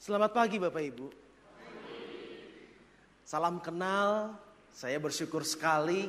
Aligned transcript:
Selamat 0.00 0.32
pagi 0.32 0.56
Bapak 0.56 0.80
Ibu. 0.80 1.12
Salam 3.20 3.60
kenal, 3.60 4.32
saya 4.72 4.96
bersyukur 4.96 5.44
sekali 5.44 6.08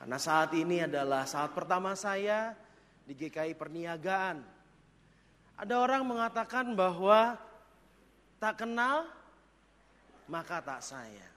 karena 0.00 0.16
saat 0.16 0.56
ini 0.56 0.80
adalah 0.80 1.28
saat 1.28 1.52
pertama 1.52 1.92
saya 1.92 2.56
di 3.04 3.12
GKI 3.12 3.52
Perniagaan. 3.52 4.40
Ada 5.60 5.74
orang 5.76 6.08
mengatakan 6.08 6.72
bahwa 6.72 7.36
tak 8.40 8.64
kenal 8.64 9.04
maka 10.24 10.64
tak 10.64 10.80
saya. 10.80 11.28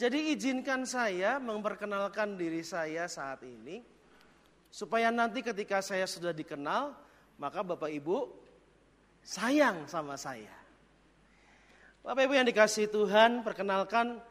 Jadi 0.00 0.32
izinkan 0.32 0.88
saya 0.88 1.36
memperkenalkan 1.36 2.40
diri 2.40 2.64
saya 2.64 3.04
saat 3.04 3.44
ini 3.44 3.84
supaya 4.72 5.12
nanti 5.12 5.44
ketika 5.44 5.84
saya 5.84 6.08
sudah 6.08 6.32
dikenal 6.32 6.96
maka 7.36 7.60
Bapak 7.60 7.92
Ibu 7.92 8.32
sayang 9.20 9.84
sama 9.92 10.16
saya. 10.16 10.64
Bapak 12.06 12.22
Ibu 12.22 12.38
yang 12.38 12.46
dikasih 12.46 12.86
Tuhan, 12.86 13.42
perkenalkan 13.42 14.22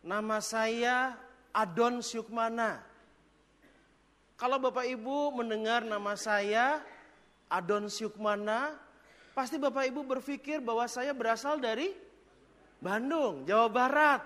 nama 0.00 0.40
saya 0.40 1.12
Adon 1.52 2.00
Syukmana. 2.00 2.80
Kalau 4.40 4.56
Bapak 4.56 4.88
Ibu 4.88 5.36
mendengar 5.36 5.84
nama 5.84 6.16
saya 6.16 6.80
Adon 7.52 7.92
Syukmana, 7.92 8.72
pasti 9.36 9.60
Bapak 9.60 9.92
Ibu 9.92 10.08
berpikir 10.08 10.64
bahwa 10.64 10.88
saya 10.88 11.12
berasal 11.12 11.60
dari 11.60 11.92
Bandung, 12.80 13.44
Jawa 13.44 13.68
Barat, 13.68 14.24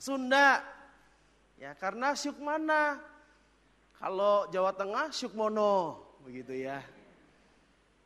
Sunda. 0.00 0.64
Ya, 1.60 1.76
karena 1.76 2.16
Syukmana. 2.16 2.96
Kalau 4.00 4.48
Jawa 4.48 4.72
Tengah 4.72 5.12
Syukmono, 5.12 6.00
begitu 6.24 6.56
ya. 6.64 6.80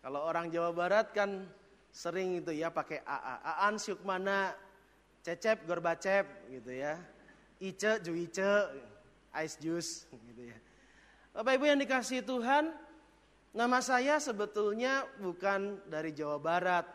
Kalau 0.02 0.26
orang 0.26 0.50
Jawa 0.50 0.74
Barat 0.74 1.14
kan 1.14 1.46
sering 1.92 2.40
itu 2.40 2.50
ya 2.56 2.72
pakai 2.72 3.04
AA. 3.04 3.34
Aan 3.68 3.76
Syukmana, 3.76 4.56
Cecep 5.20 5.68
Gorbacep 5.68 6.48
gitu 6.48 6.72
ya. 6.72 6.96
Ice 7.62 8.00
Juice, 8.02 8.42
Ice 9.38 9.56
Juice 9.60 10.08
gitu 10.10 10.42
ya. 10.50 10.58
Bapak 11.36 11.52
Ibu 11.60 11.64
yang 11.70 11.78
dikasih 11.78 12.26
Tuhan, 12.26 12.74
nama 13.54 13.78
saya 13.78 14.18
sebetulnya 14.18 15.06
bukan 15.22 15.78
dari 15.86 16.10
Jawa 16.10 16.42
Barat. 16.42 16.88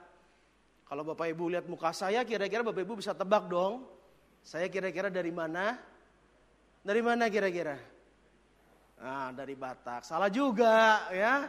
Kalau 0.83 1.07
Bapak 1.07 1.31
Ibu 1.31 1.55
lihat 1.55 1.65
muka 1.71 1.95
saya, 1.95 2.25
kira-kira 2.27 2.65
Bapak 2.65 2.83
Ibu 2.83 2.99
bisa 2.99 3.15
tebak 3.15 3.47
dong. 3.47 3.87
Saya 4.43 4.67
kira-kira 4.67 5.07
dari 5.07 5.31
mana? 5.31 5.79
Dari 6.83 7.01
mana 7.03 7.27
kira-kira? 7.27 7.75
Nah, 8.97 9.29
dari 9.35 9.53
Batak. 9.53 10.07
Salah 10.07 10.31
juga 10.31 11.05
ya. 11.11 11.45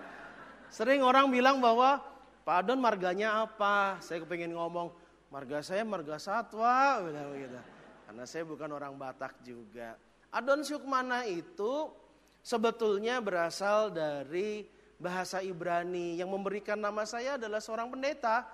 Sering 0.68 1.00
orang 1.00 1.30
bilang 1.30 1.62
bahwa 1.62 2.02
Pak 2.48 2.64
Adon 2.64 2.80
marganya 2.80 3.44
apa? 3.44 4.00
Saya 4.00 4.24
kepengen 4.24 4.56
ngomong, 4.56 4.88
marga 5.28 5.60
saya 5.60 5.84
marga 5.84 6.16
satwa, 6.16 7.04
gitu. 7.36 7.60
Karena 8.08 8.24
saya 8.24 8.48
bukan 8.48 8.72
orang 8.72 8.96
Batak 8.96 9.36
juga. 9.44 10.00
Adon 10.32 10.64
Syukmana 10.64 11.28
itu 11.28 11.92
sebetulnya 12.40 13.20
berasal 13.20 13.92
dari 13.92 14.64
bahasa 14.96 15.44
Ibrani. 15.44 16.16
Yang 16.16 16.32
memberikan 16.32 16.80
nama 16.80 17.04
saya 17.04 17.36
adalah 17.36 17.60
seorang 17.60 17.92
pendeta. 17.92 18.48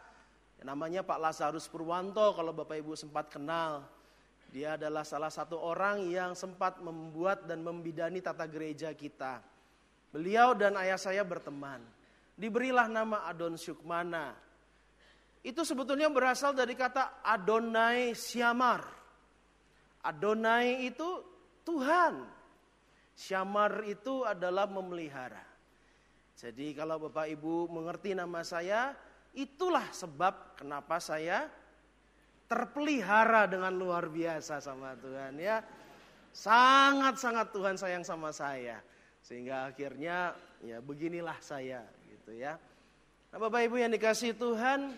Namanya 0.67 1.07
Pak 1.07 1.31
Lazarus 1.31 1.71
Purwanto 1.71 2.35
kalau 2.35 2.51
Bapak 2.51 2.75
Ibu 2.75 2.99
sempat 2.99 3.31
kenal. 3.31 3.87
Dia 4.51 4.75
adalah 4.75 5.07
salah 5.07 5.31
satu 5.31 5.55
orang 5.55 6.03
yang 6.11 6.35
sempat 6.35 6.83
membuat 6.83 7.47
dan 7.47 7.63
membidani 7.63 8.19
tata 8.19 8.51
gereja 8.51 8.91
kita. 8.91 9.39
Beliau 10.11 10.51
dan 10.51 10.75
ayah 10.83 10.99
saya 10.99 11.23
berteman 11.23 11.94
diberilah 12.35 12.91
nama 12.91 13.27
Adon 13.31 13.55
Syukmana. 13.55 14.35
Itu 15.45 15.63
sebetulnya 15.63 16.09
berasal 16.09 16.57
dari 16.57 16.73
kata 16.73 17.21
Adonai 17.21 18.17
Syamar. 18.17 18.81
Adonai 20.05 20.89
itu 20.89 21.09
Tuhan. 21.63 22.25
Syamar 23.15 23.87
itu 23.87 24.27
adalah 24.27 24.67
memelihara. 24.67 25.45
Jadi 26.35 26.75
kalau 26.75 26.99
Bapak 26.99 27.31
Ibu 27.31 27.71
mengerti 27.71 28.17
nama 28.17 28.43
saya, 28.43 28.91
itulah 29.37 29.87
sebab 29.95 30.59
kenapa 30.59 30.99
saya 30.99 31.47
terpelihara 32.51 33.47
dengan 33.47 33.71
luar 33.73 34.11
biasa 34.11 34.59
sama 34.59 34.99
Tuhan 34.99 35.39
ya. 35.39 35.63
Sangat-sangat 36.35 37.55
Tuhan 37.55 37.77
sayang 37.79 38.03
sama 38.03 38.35
saya. 38.35 38.83
Sehingga 39.23 39.71
akhirnya 39.71 40.35
ya 40.61 40.83
beginilah 40.83 41.39
saya 41.39 41.85
gitu 42.25 42.41
ya. 42.41 42.57
Nah, 43.29 43.37
Bapak 43.37 43.69
Ibu 43.69 43.85
yang 43.85 43.93
dikasih 43.93 44.33
Tuhan, 44.41 44.97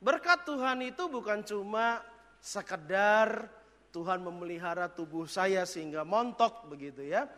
berkat 0.00 0.48
Tuhan 0.48 0.80
itu 0.80 1.04
bukan 1.12 1.44
cuma 1.44 2.00
sekedar 2.40 3.44
Tuhan 3.92 4.24
memelihara 4.24 4.88
tubuh 4.88 5.28
saya 5.28 5.68
sehingga 5.68 6.00
montok 6.08 6.72
begitu 6.72 7.04
ya. 7.04 7.28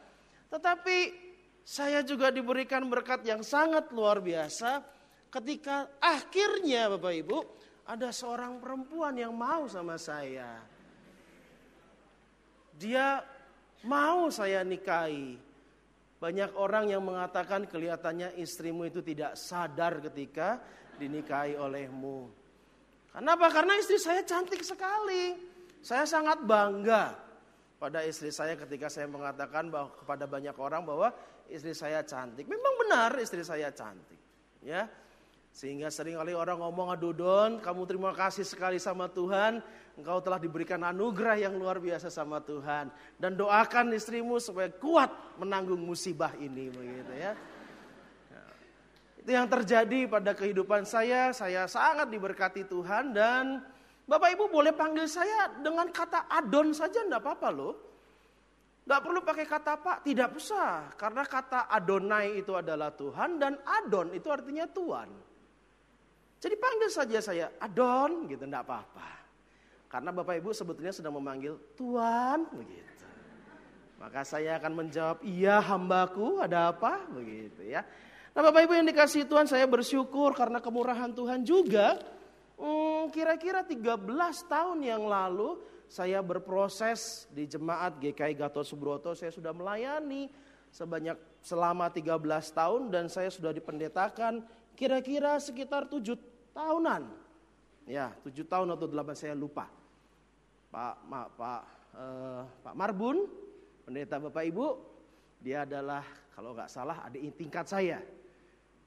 Tetapi 0.47 1.27
saya 1.67 2.07
juga 2.07 2.31
diberikan 2.31 2.87
berkat 2.87 3.27
yang 3.27 3.43
sangat 3.43 3.91
luar 3.91 4.23
biasa 4.23 4.87
ketika 5.35 5.99
akhirnya 5.99 6.95
Bapak 6.95 7.15
Ibu 7.27 7.39
ada 7.91 8.15
seorang 8.15 8.63
perempuan 8.63 9.19
yang 9.19 9.35
mau 9.35 9.67
sama 9.67 9.99
saya. 9.99 10.63
Dia 12.79 13.19
mau 13.83 14.31
saya 14.31 14.63
nikahi. 14.63 15.54
Banyak 16.25 16.57
orang 16.57 16.89
yang 16.89 17.05
mengatakan 17.05 17.69
kelihatannya 17.69 18.41
istrimu 18.41 18.89
itu 18.89 19.05
tidak 19.05 19.37
sadar 19.37 20.01
ketika 20.09 20.57
dinikahi 20.97 21.53
olehmu. 21.53 22.33
Kenapa? 23.13 23.53
Karena 23.53 23.77
istri 23.77 24.01
saya 24.01 24.25
cantik 24.25 24.65
sekali. 24.65 25.37
Saya 25.85 26.09
sangat 26.09 26.41
bangga 26.41 27.13
pada 27.77 28.01
istri 28.09 28.33
saya 28.33 28.57
ketika 28.57 28.89
saya 28.89 29.05
mengatakan 29.05 29.69
bahwa 29.69 29.93
kepada 30.01 30.25
banyak 30.25 30.57
orang 30.57 30.89
bahwa 30.89 31.13
istri 31.53 31.77
saya 31.77 32.01
cantik. 32.01 32.49
Memang 32.49 32.73
benar 32.81 33.13
istri 33.21 33.45
saya 33.45 33.69
cantik. 33.69 34.17
Ya, 34.65 34.89
sehingga 35.53 35.93
sering 35.93 36.17
kali 36.17 36.33
orang 36.33 36.57
ngomong, 36.57 36.89
aduh 36.89 37.13
Don, 37.13 37.61
kamu 37.61 37.85
terima 37.85 38.17
kasih 38.17 38.49
sekali 38.49 38.81
sama 38.81 39.13
Tuhan. 39.13 39.61
Engkau 39.95 40.19
telah 40.19 40.43
diberikan 40.43 40.83
anugerah 40.83 41.39
yang 41.39 41.55
luar 41.55 41.79
biasa 41.79 42.11
sama 42.11 42.43
Tuhan. 42.43 42.91
Dan 43.15 43.39
doakan 43.39 43.95
istrimu 43.95 44.43
supaya 44.43 44.67
kuat 44.75 45.11
menanggung 45.39 45.79
musibah 45.79 46.35
ini. 46.43 46.67
Begitu 46.71 47.15
ya. 47.15 47.33
Itu 49.23 49.31
yang 49.31 49.47
terjadi 49.47 50.11
pada 50.11 50.35
kehidupan 50.35 50.83
saya. 50.83 51.31
Saya 51.31 51.71
sangat 51.71 52.11
diberkati 52.11 52.67
Tuhan 52.67 53.15
dan 53.15 53.63
Bapak 54.05 54.37
Ibu 54.37 54.53
boleh 54.53 54.77
panggil 54.77 55.09
saya 55.09 55.49
dengan 55.65 55.89
kata 55.89 56.29
adon 56.29 56.77
saja 56.77 57.01
enggak 57.01 57.25
apa-apa 57.25 57.49
loh. 57.49 57.75
Enggak 58.85 59.01
perlu 59.01 59.21
pakai 59.25 59.47
kata 59.49 59.73
pak, 59.81 60.05
tidak 60.05 60.37
usah. 60.37 60.93
Karena 61.01 61.25
kata 61.25 61.73
Adonai 61.73 62.37
itu 62.37 62.53
adalah 62.53 62.93
Tuhan 62.93 63.41
dan 63.41 63.57
Adon 63.65 64.13
itu 64.13 64.29
artinya 64.29 64.69
Tuhan. 64.69 65.09
Jadi 66.37 66.55
panggil 66.61 66.93
saja 66.93 67.19
saya 67.25 67.49
Adon 67.65 68.29
gitu, 68.29 68.45
enggak 68.45 68.69
apa-apa. 68.69 69.24
Karena 69.95 70.11
Bapak 70.11 70.43
Ibu 70.43 70.51
sebetulnya 70.51 70.91
sedang 70.91 71.15
memanggil 71.15 71.55
Tuhan 71.79 72.51
begitu. 72.51 73.07
Maka 74.03 74.27
saya 74.27 74.59
akan 74.59 74.83
menjawab, 74.83 75.23
iya 75.23 75.63
hambaku 75.63 76.43
ada 76.43 76.75
apa 76.75 77.07
begitu 77.15 77.63
ya. 77.63 77.87
Nah 78.35 78.43
Bapak 78.43 78.67
Ibu 78.67 78.75
yang 78.75 78.91
dikasih 78.91 79.23
Tuhan 79.31 79.47
saya 79.47 79.71
bersyukur 79.71 80.35
karena 80.35 80.59
kemurahan 80.59 81.15
Tuhan 81.15 81.47
juga. 81.47 82.03
Hmm, 82.59 83.07
kira-kira 83.15 83.63
13 83.63 84.03
tahun 84.51 84.83
yang 84.83 85.07
lalu 85.07 85.63
saya 85.87 86.19
berproses 86.27 87.31
di 87.31 87.47
jemaat 87.47 87.95
GKI 88.03 88.35
Gatot 88.35 88.67
Subroto. 88.67 89.15
Saya 89.15 89.31
sudah 89.31 89.55
melayani 89.55 90.27
sebanyak 90.75 91.39
selama 91.39 91.87
13 91.87 92.19
tahun 92.51 92.91
dan 92.91 93.07
saya 93.07 93.31
sudah 93.31 93.55
dipendetakan 93.55 94.43
kira-kira 94.75 95.39
sekitar 95.39 95.87
7 95.87 96.19
tahunan. 96.51 97.15
Ya, 97.87 98.11
tujuh 98.27 98.43
tahun 98.43 98.75
atau 98.75 98.91
delapan 98.91 99.15
saya 99.15 99.39
lupa. 99.39 99.84
Pak 100.75 100.97
Ma, 101.07 101.31
Pak 101.31 101.63
eh, 101.95 102.43
Pak 102.67 102.75
Marbun, 102.75 103.31
pendeta 103.87 104.19
Bapak 104.19 104.43
Ibu, 104.43 104.67
dia 105.39 105.63
adalah 105.63 106.03
kalau 106.35 106.51
nggak 106.51 106.67
salah 106.67 107.07
adik 107.07 107.39
tingkat 107.39 107.63
saya. 107.71 108.03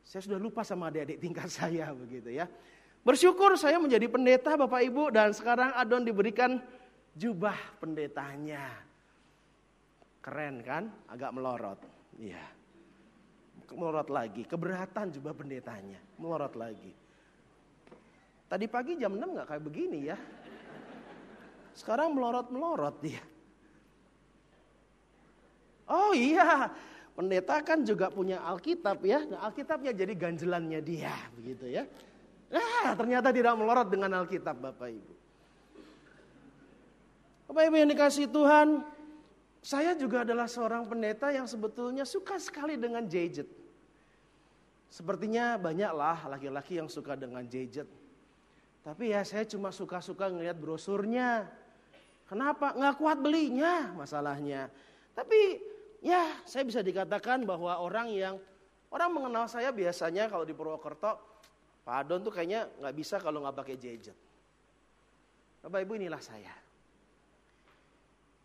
Saya 0.03 0.21
sudah 0.23 0.39
lupa 0.39 0.67
sama 0.67 0.91
adik-adik 0.91 1.23
tingkat 1.23 1.47
saya 1.63 1.95
begitu 1.95 2.27
ya. 2.35 2.43
Bersyukur 3.07 3.55
saya 3.55 3.79
menjadi 3.79 4.11
pendeta 4.11 4.59
Bapak 4.59 4.83
Ibu 4.83 5.15
dan 5.15 5.31
sekarang 5.31 5.71
Adon 5.79 6.03
diberikan 6.03 6.59
jubah 7.15 7.55
pendetanya. 7.79 8.67
Keren 10.19 10.59
kan? 10.59 10.91
Agak 11.07 11.31
melorot. 11.31 11.79
Iya. 12.19 12.43
Melorot 13.71 14.11
lagi. 14.11 14.43
Keberatan 14.43 15.15
jubah 15.15 15.31
pendetanya. 15.31 16.03
Melorot 16.19 16.51
lagi. 16.59 16.91
Tadi 18.47 18.65
pagi 18.67 18.99
jam 18.99 19.15
6 19.15 19.23
nggak 19.23 19.47
kayak 19.47 19.63
begini 19.63 19.99
ya. 20.11 20.19
Sekarang 21.77 22.17
melorot-melorot 22.17 22.97
dia. 23.05 23.21
Oh 25.85 26.11
iya, 26.11 26.73
pendeta 27.13 27.61
kan 27.61 27.85
juga 27.85 28.09
punya 28.09 28.41
Alkitab 28.41 28.97
ya. 29.05 29.23
Nah, 29.29 29.45
Alkitabnya 29.45 29.93
jadi 29.93 30.17
ganjelannya 30.17 30.81
dia, 30.81 31.13
begitu 31.37 31.69
ya. 31.69 31.85
Nah, 32.49 32.97
ternyata 32.97 33.29
tidak 33.29 33.53
melorot 33.55 33.87
dengan 33.93 34.09
Alkitab 34.25 34.57
Bapak 34.57 34.89
Ibu. 34.89 35.13
Bapak 37.47 37.63
Ibu 37.69 37.75
yang 37.77 37.89
dikasih 37.93 38.25
Tuhan, 38.27 38.83
saya 39.61 39.93
juga 39.93 40.25
adalah 40.25 40.49
seorang 40.49 40.83
pendeta 40.89 41.29
yang 41.29 41.45
sebetulnya 41.45 42.03
suka 42.03 42.41
sekali 42.41 42.75
dengan 42.75 43.05
gadget. 43.05 43.47
Sepertinya 44.89 45.61
banyaklah 45.61 46.25
laki-laki 46.25 46.81
yang 46.81 46.89
suka 46.89 47.13
dengan 47.13 47.45
gadget. 47.45 47.87
Tapi 48.87 49.11
ya 49.11 49.23
saya 49.27 49.43
cuma 49.43 49.71
suka-suka 49.71 50.31
ngeliat 50.31 50.55
brosurnya. 50.55 51.47
Kenapa? 52.27 52.75
Nggak 52.75 52.95
kuat 52.99 53.17
belinya 53.23 53.95
masalahnya. 53.95 54.67
Tapi 55.15 55.63
ya 56.03 56.27
saya 56.43 56.67
bisa 56.67 56.83
dikatakan 56.83 57.47
bahwa 57.47 57.79
orang 57.79 58.11
yang 58.11 58.35
orang 58.91 59.09
mengenal 59.15 59.47
saya 59.47 59.71
biasanya 59.71 60.27
kalau 60.27 60.43
di 60.43 60.51
Purwokerto, 60.51 61.15
Pak 61.87 61.95
Adon 62.03 62.21
tuh 62.27 62.35
kayaknya 62.35 62.67
nggak 62.83 62.95
bisa 62.95 63.15
kalau 63.23 63.41
nggak 63.47 63.55
pakai 63.63 63.75
gadget. 63.79 64.17
Bapak 65.63 65.79
Ibu 65.87 65.93
inilah 65.95 66.21
saya. 66.21 66.53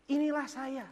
Inilah 0.07 0.47
saya. 0.47 0.87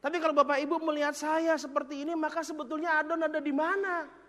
Tapi 0.00 0.16
kalau 0.16 0.34
Bapak 0.34 0.58
Ibu 0.58 0.80
melihat 0.80 1.12
saya 1.12 1.54
seperti 1.60 2.02
ini, 2.02 2.16
maka 2.16 2.40
sebetulnya 2.40 2.98
Adon 2.98 3.20
ada 3.20 3.38
di 3.38 3.52
mana? 3.52 4.19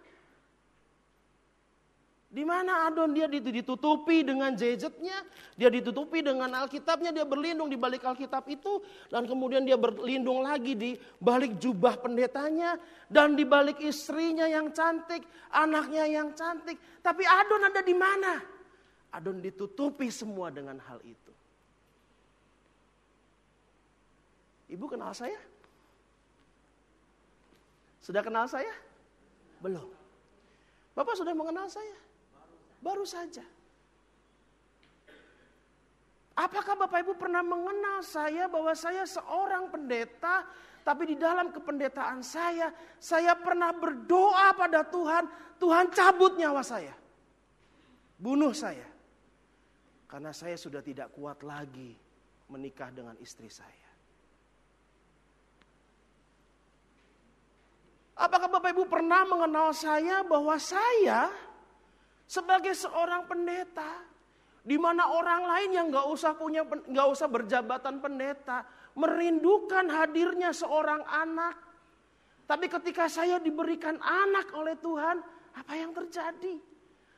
Di 2.32 2.48
mana 2.48 2.88
Adon 2.88 3.12
dia 3.12 3.28
ditutupi 3.28 4.24
dengan 4.24 4.56
gadgetnya, 4.56 5.20
dia 5.60 5.68
ditutupi 5.68 6.24
dengan 6.24 6.48
Alkitabnya, 6.64 7.12
dia 7.12 7.28
berlindung 7.28 7.68
di 7.68 7.76
balik 7.76 8.08
Alkitab 8.08 8.48
itu, 8.48 8.80
dan 9.12 9.28
kemudian 9.28 9.68
dia 9.68 9.76
berlindung 9.76 10.40
lagi 10.40 10.72
di 10.80 10.96
balik 11.20 11.60
jubah 11.60 12.00
pendetanya, 12.00 12.80
dan 13.12 13.36
di 13.36 13.44
balik 13.44 13.84
istrinya 13.84 14.48
yang 14.48 14.72
cantik, 14.72 15.28
anaknya 15.52 16.08
yang 16.08 16.32
cantik. 16.32 16.80
Tapi 17.04 17.20
Adon 17.28 17.68
ada 17.68 17.84
di 17.84 17.92
mana? 17.92 18.40
Adon 19.12 19.44
ditutupi 19.44 20.08
semua 20.08 20.48
dengan 20.56 20.80
hal 20.88 21.04
itu. 21.04 21.36
Ibu 24.72 24.88
kenal 24.88 25.12
saya? 25.12 25.36
Sudah 28.00 28.24
kenal 28.24 28.48
saya? 28.48 28.72
Belum. 29.60 29.92
Bapak 30.96 31.20
sudah 31.20 31.36
mengenal 31.36 31.68
saya? 31.68 32.01
Baru 32.82 33.06
saja. 33.06 33.46
Apakah 36.34 36.74
Bapak 36.74 37.06
Ibu 37.06 37.14
pernah 37.22 37.46
mengenal 37.46 38.02
saya 38.02 38.50
bahwa 38.50 38.74
saya 38.74 39.06
seorang 39.06 39.70
pendeta, 39.70 40.42
tapi 40.82 41.14
di 41.14 41.16
dalam 41.20 41.54
kependetaan 41.54 42.26
saya, 42.26 42.74
saya 42.98 43.38
pernah 43.38 43.70
berdoa 43.70 44.50
pada 44.58 44.82
Tuhan, 44.82 45.30
Tuhan 45.62 45.94
cabut 45.94 46.34
nyawa 46.42 46.66
saya. 46.66 46.98
Bunuh 48.18 48.58
saya. 48.58 48.90
Karena 50.10 50.34
saya 50.34 50.58
sudah 50.58 50.82
tidak 50.82 51.14
kuat 51.14 51.46
lagi 51.46 51.94
menikah 52.50 52.90
dengan 52.90 53.14
istri 53.22 53.48
saya. 53.48 53.92
Apakah 58.18 58.50
Bapak 58.50 58.74
Ibu 58.74 58.90
pernah 58.90 59.26
mengenal 59.26 59.74
saya 59.74 60.22
bahwa 60.26 60.58
saya 60.58 61.32
sebagai 62.32 62.72
seorang 62.72 63.28
pendeta 63.28 64.08
di 64.64 64.80
mana 64.80 65.12
orang 65.12 65.44
lain 65.44 65.70
yang 65.76 65.86
nggak 65.92 66.08
usah 66.08 66.32
punya 66.40 66.64
nggak 66.64 67.08
usah 67.12 67.28
berjabatan 67.28 68.00
pendeta 68.00 68.64
merindukan 68.96 69.92
hadirnya 69.92 70.56
seorang 70.56 71.04
anak. 71.12 71.60
Tapi 72.48 72.72
ketika 72.72 73.12
saya 73.12 73.40
diberikan 73.40 74.00
anak 74.00 74.52
oleh 74.56 74.76
Tuhan, 74.80 75.20
apa 75.56 75.74
yang 75.76 75.92
terjadi? 75.92 76.56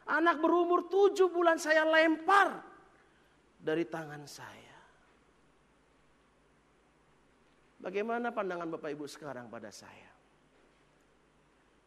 Anak 0.10 0.42
berumur 0.42 0.90
tujuh 0.90 1.30
bulan 1.30 1.58
saya 1.58 1.86
lempar 1.86 2.62
dari 3.58 3.86
tangan 3.86 4.24
saya. 4.30 4.78
Bagaimana 7.82 8.30
pandangan 8.30 8.70
Bapak 8.78 8.94
Ibu 8.94 9.06
sekarang 9.10 9.50
pada 9.50 9.74
saya? 9.74 10.13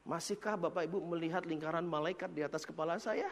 Masihkah 0.07 0.55
Bapak 0.55 0.87
Ibu 0.87 1.03
melihat 1.03 1.43
lingkaran 1.43 1.83
malaikat 1.83 2.31
di 2.31 2.47
atas 2.47 2.63
kepala 2.63 2.95
saya? 3.03 3.27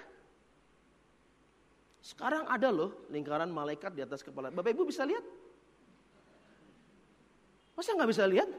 Sekarang 2.03 2.51
ada 2.51 2.69
loh 2.69 3.07
lingkaran 3.09 3.49
malaikat 3.49 3.95
di 3.95 4.03
atas 4.03 4.27
kepala. 4.27 4.51
Bapak 4.51 4.75
Ibu 4.75 4.83
bisa 4.83 5.07
lihat? 5.07 5.23
Masa 7.79 7.95
nggak 7.95 8.11
bisa 8.11 8.27
lihat? 8.27 8.51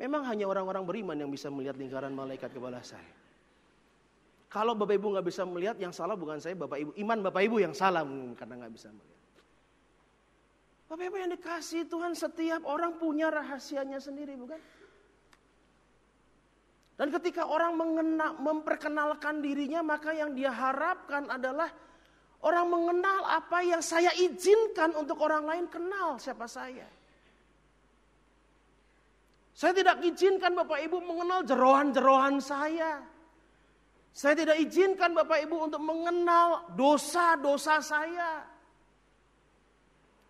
Memang 0.00 0.24
hanya 0.24 0.48
orang-orang 0.48 0.82
beriman 0.88 1.16
yang 1.20 1.28
bisa 1.28 1.52
melihat 1.52 1.76
lingkaran 1.76 2.10
malaikat 2.16 2.48
kepala 2.48 2.80
saya. 2.80 3.12
Kalau 4.48 4.72
Bapak 4.72 4.96
Ibu 4.96 5.16
nggak 5.16 5.26
bisa 5.28 5.44
melihat, 5.44 5.76
yang 5.76 5.92
salah 5.92 6.16
bukan 6.16 6.40
saya, 6.40 6.56
Bapak 6.56 6.80
Ibu. 6.80 6.90
Iman 7.00 7.20
Bapak 7.20 7.40
Ibu 7.44 7.60
yang 7.60 7.76
salah 7.76 8.04
karena 8.36 8.64
nggak 8.64 8.72
bisa 8.72 8.88
melihat. 8.92 9.20
Bapak 10.88 11.04
Ibu 11.08 11.16
yang 11.20 11.32
dikasih 11.36 11.88
Tuhan 11.88 12.12
setiap 12.16 12.64
orang 12.64 12.96
punya 13.00 13.32
rahasianya 13.32 13.96
sendiri, 13.96 14.36
bukan? 14.36 14.60
Dan 16.92 17.08
ketika 17.08 17.48
orang 17.48 17.72
mengena, 17.74 18.36
memperkenalkan 18.36 19.40
dirinya, 19.40 19.80
maka 19.80 20.12
yang 20.12 20.36
dia 20.36 20.52
harapkan 20.52 21.24
adalah 21.32 21.72
orang 22.44 22.66
mengenal 22.68 23.24
apa 23.32 23.64
yang 23.64 23.80
saya 23.80 24.12
izinkan 24.18 24.92
untuk 24.98 25.16
orang 25.24 25.48
lain 25.48 25.66
kenal 25.72 26.20
siapa 26.20 26.44
saya. 26.44 26.84
Saya 29.52 29.72
tidak 29.76 30.00
izinkan 30.04 30.52
Bapak 30.56 30.80
Ibu 30.84 30.98
mengenal 31.00 31.44
jerohan-jerohan 31.44 32.40
saya. 32.40 33.04
Saya 34.12 34.34
tidak 34.36 34.60
izinkan 34.60 35.16
Bapak 35.16 35.44
Ibu 35.44 35.56
untuk 35.72 35.80
mengenal 35.80 36.72
dosa-dosa 36.76 37.80
saya. 37.80 38.44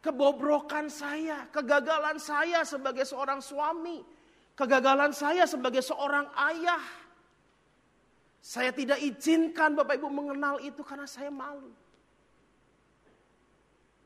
Kebobrokan 0.02 0.90
saya, 0.90 1.46
kegagalan 1.54 2.18
saya 2.18 2.66
sebagai 2.66 3.06
seorang 3.06 3.38
suami, 3.38 4.02
Kegagalan 4.62 5.10
saya 5.10 5.42
sebagai 5.42 5.82
seorang 5.82 6.30
ayah. 6.38 6.78
Saya 8.38 8.70
tidak 8.70 9.02
izinkan 9.02 9.74
Bapak 9.74 9.98
Ibu 9.98 10.06
mengenal 10.06 10.62
itu 10.62 10.86
karena 10.86 11.02
saya 11.02 11.34
malu. 11.34 11.74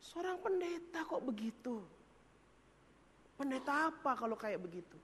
Seorang 0.00 0.40
pendeta 0.40 1.04
kok 1.04 1.20
begitu? 1.20 1.84
Pendeta 3.36 3.92
apa 3.92 4.16
kalau 4.16 4.32
kayak 4.32 4.64
begitu? 4.64 4.96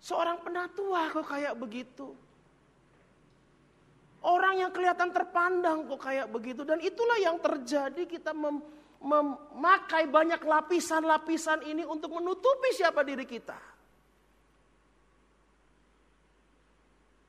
Seorang 0.00 0.40
penatua 0.40 1.12
kok 1.12 1.28
kayak 1.28 1.52
begitu? 1.60 2.16
Orang 4.24 4.56
yang 4.56 4.72
kelihatan 4.72 5.12
terpandang 5.12 5.84
kok 5.84 6.00
kayak 6.00 6.32
begitu 6.32 6.64
dan 6.64 6.80
itulah 6.80 7.20
yang 7.20 7.36
terjadi 7.36 8.08
kita 8.08 8.32
mem 8.32 8.64
memakai 9.02 10.06
banyak 10.06 10.38
lapisan-lapisan 10.38 11.66
ini 11.66 11.82
untuk 11.82 12.14
menutupi 12.14 12.70
siapa 12.70 13.02
diri 13.02 13.26
kita. 13.26 13.58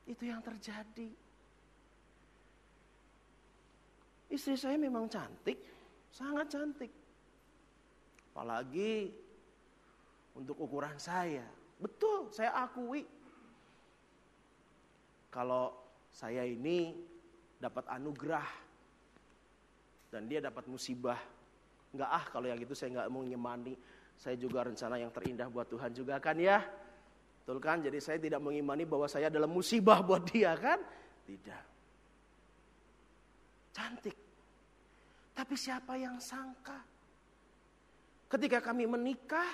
Itu 0.06 0.22
yang 0.22 0.38
terjadi. 0.40 1.10
Istri 4.30 4.54
saya 4.54 4.76
memang 4.78 5.10
cantik, 5.10 5.58
sangat 6.14 6.46
cantik. 6.50 6.92
Apalagi 8.34 9.10
untuk 10.34 10.58
ukuran 10.58 10.98
saya. 10.98 11.46
Betul, 11.78 12.30
saya 12.30 12.54
akui. 12.66 13.06
Kalau 15.30 15.74
saya 16.10 16.46
ini 16.46 16.94
dapat 17.58 17.90
anugerah 17.90 18.46
dan 20.14 20.30
dia 20.30 20.38
dapat 20.38 20.70
musibah 20.70 21.18
Enggak 21.94 22.10
ah 22.10 22.24
kalau 22.26 22.50
yang 22.50 22.58
itu 22.58 22.74
saya 22.74 22.90
nggak 22.98 23.08
mau 23.14 23.22
ngimani. 23.22 23.78
Saya 24.18 24.34
juga 24.34 24.66
rencana 24.66 24.98
yang 24.98 25.14
terindah 25.14 25.46
buat 25.46 25.70
Tuhan 25.70 25.94
juga 25.94 26.18
kan 26.18 26.34
ya. 26.38 26.58
Betul 27.44 27.62
kan? 27.62 27.78
Jadi 27.78 27.98
saya 28.02 28.18
tidak 28.18 28.42
mengimani 28.42 28.82
bahwa 28.82 29.06
saya 29.06 29.30
adalah 29.30 29.46
musibah 29.46 30.02
buat 30.02 30.26
dia 30.26 30.56
kan? 30.58 30.82
Tidak. 31.28 31.64
Cantik. 33.74 34.16
Tapi 35.34 35.54
siapa 35.54 35.94
yang 35.98 36.18
sangka? 36.18 36.78
Ketika 38.30 38.58
kami 38.64 38.88
menikah 38.88 39.46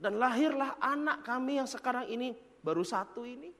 dan 0.00 0.18
lahirlah 0.18 0.78
anak 0.82 1.26
kami 1.26 1.62
yang 1.62 1.68
sekarang 1.68 2.10
ini 2.10 2.34
baru 2.64 2.82
satu 2.82 3.22
ini. 3.22 3.50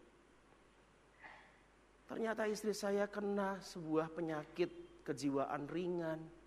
Ternyata 2.09 2.49
istri 2.49 2.73
saya 2.73 3.05
kena 3.05 3.61
sebuah 3.61 4.09
penyakit 4.17 5.05
kejiwaan 5.05 5.69
ringan 5.69 6.38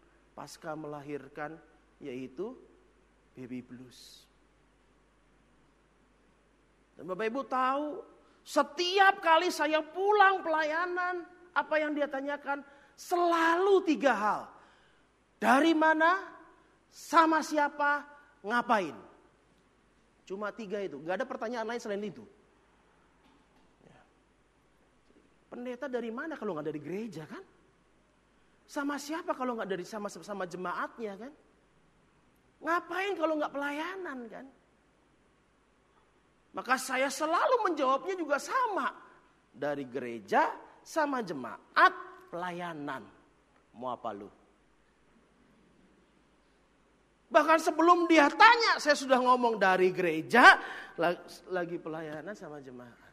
pasca 0.41 0.73
melahirkan 0.73 1.53
yaitu 2.01 2.57
baby 3.37 3.61
blues. 3.61 4.25
Dan 6.97 7.05
Bapak 7.05 7.29
Ibu 7.29 7.45
tahu 7.45 8.01
setiap 8.41 9.21
kali 9.21 9.53
saya 9.53 9.85
pulang 9.85 10.41
pelayanan 10.41 11.29
apa 11.53 11.77
yang 11.77 11.93
dia 11.93 12.09
tanyakan 12.09 12.65
selalu 12.97 13.85
tiga 13.85 14.17
hal. 14.17 14.41
Dari 15.37 15.77
mana, 15.77 16.17
sama 16.89 17.45
siapa, 17.45 18.01
ngapain. 18.41 18.97
Cuma 20.25 20.49
tiga 20.49 20.81
itu, 20.81 20.97
nggak 21.01 21.21
ada 21.21 21.27
pertanyaan 21.29 21.69
lain 21.69 21.81
selain 21.81 22.01
itu. 22.01 22.25
Ya. 23.85 24.01
Pendeta 25.53 25.85
dari 25.85 26.09
mana 26.09 26.33
kalau 26.33 26.57
nggak 26.57 26.65
dari 26.73 26.81
gereja 26.81 27.29
kan? 27.29 27.60
Sama 28.71 28.95
siapa 28.95 29.35
kalau 29.35 29.59
nggak 29.59 29.67
dari 29.67 29.83
sama 29.83 30.07
sama 30.07 30.47
jemaatnya 30.47 31.19
kan? 31.19 31.33
Ngapain 32.63 33.19
kalau 33.19 33.35
nggak 33.35 33.51
pelayanan 33.51 34.19
kan? 34.31 34.45
Maka 36.55 36.79
saya 36.79 37.11
selalu 37.11 37.67
menjawabnya 37.67 38.15
juga 38.15 38.39
sama. 38.39 38.95
Dari 39.51 39.83
gereja 39.91 40.55
sama 40.79 41.19
jemaat 41.19 41.91
pelayanan. 42.31 43.03
Mau 43.75 43.91
apa 43.91 44.15
lu? 44.15 44.31
Bahkan 47.27 47.59
sebelum 47.59 48.07
dia 48.07 48.31
tanya 48.31 48.79
saya 48.79 48.95
sudah 48.95 49.19
ngomong 49.19 49.59
dari 49.59 49.91
gereja 49.91 50.55
lagi 51.51 51.75
pelayanan 51.75 52.39
sama 52.39 52.63
jemaat. 52.63 53.11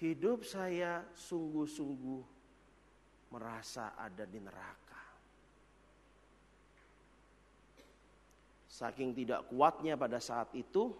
Hidup 0.00 0.48
saya 0.48 1.04
sungguh-sungguh 1.12 2.40
merasa 3.32 3.96
ada 3.96 4.28
di 4.28 4.36
neraka. 4.36 5.00
Saking 8.68 9.16
tidak 9.16 9.48
kuatnya 9.48 9.96
pada 9.96 10.20
saat 10.20 10.52
itu, 10.52 10.92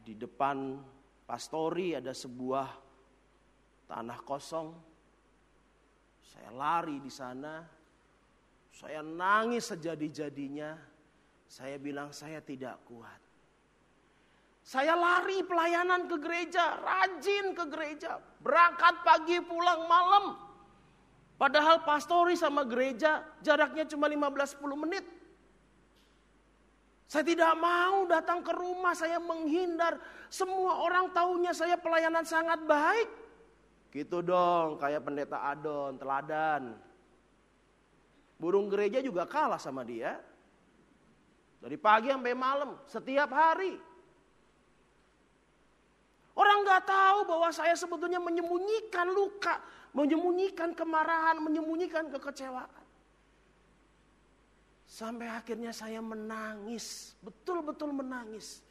di 0.00 0.14
depan 0.14 0.78
pastori 1.26 1.98
ada 1.98 2.14
sebuah 2.14 2.66
tanah 3.90 4.18
kosong. 4.22 4.68
Saya 6.22 6.50
lari 6.54 7.02
di 7.02 7.10
sana. 7.10 7.62
Saya 8.70 9.02
nangis 9.02 9.66
sejadi-jadinya. 9.70 10.78
Saya 11.50 11.78
bilang 11.82 12.14
saya 12.14 12.38
tidak 12.38 12.78
kuat. 12.86 13.29
Saya 14.70 14.94
lari 14.94 15.42
pelayanan 15.42 16.06
ke 16.06 16.14
gereja, 16.22 16.78
rajin 16.78 17.58
ke 17.58 17.66
gereja, 17.74 18.22
berangkat 18.38 19.02
pagi 19.02 19.42
pulang 19.42 19.90
malam. 19.90 20.38
Padahal 21.34 21.82
pastori 21.82 22.38
sama 22.38 22.62
gereja 22.62 23.18
jaraknya 23.42 23.82
cuma 23.90 24.06
15-10 24.06 24.62
menit. 24.78 25.02
Saya 27.10 27.26
tidak 27.26 27.50
mau 27.58 28.06
datang 28.06 28.46
ke 28.46 28.54
rumah, 28.54 28.94
saya 28.94 29.18
menghindar. 29.18 29.98
Semua 30.30 30.86
orang 30.86 31.10
tahunya 31.10 31.50
saya 31.50 31.74
pelayanan 31.74 32.22
sangat 32.22 32.62
baik. 32.62 33.10
Gitu 33.90 34.22
dong, 34.22 34.78
kayak 34.78 35.02
pendeta 35.02 35.50
Adon, 35.50 35.98
teladan. 35.98 36.78
Burung 38.38 38.70
gereja 38.70 39.02
juga 39.02 39.26
kalah 39.26 39.58
sama 39.58 39.82
dia. 39.82 40.14
Dari 41.58 41.74
pagi 41.74 42.14
sampai 42.14 42.38
malam, 42.38 42.78
setiap 42.86 43.34
hari. 43.34 43.89
Orang 46.34 46.62
nggak 46.62 46.86
tahu 46.86 47.18
bahwa 47.26 47.50
saya 47.50 47.74
sebetulnya 47.74 48.22
menyembunyikan 48.22 49.10
luka, 49.10 49.58
menyembunyikan 49.92 50.72
kemarahan, 50.72 51.42
menyembunyikan 51.42 52.06
kekecewaan. 52.08 52.86
Sampai 54.90 55.30
akhirnya 55.30 55.70
saya 55.70 56.02
menangis, 56.02 57.14
betul-betul 57.22 57.94
menangis. 57.94 58.62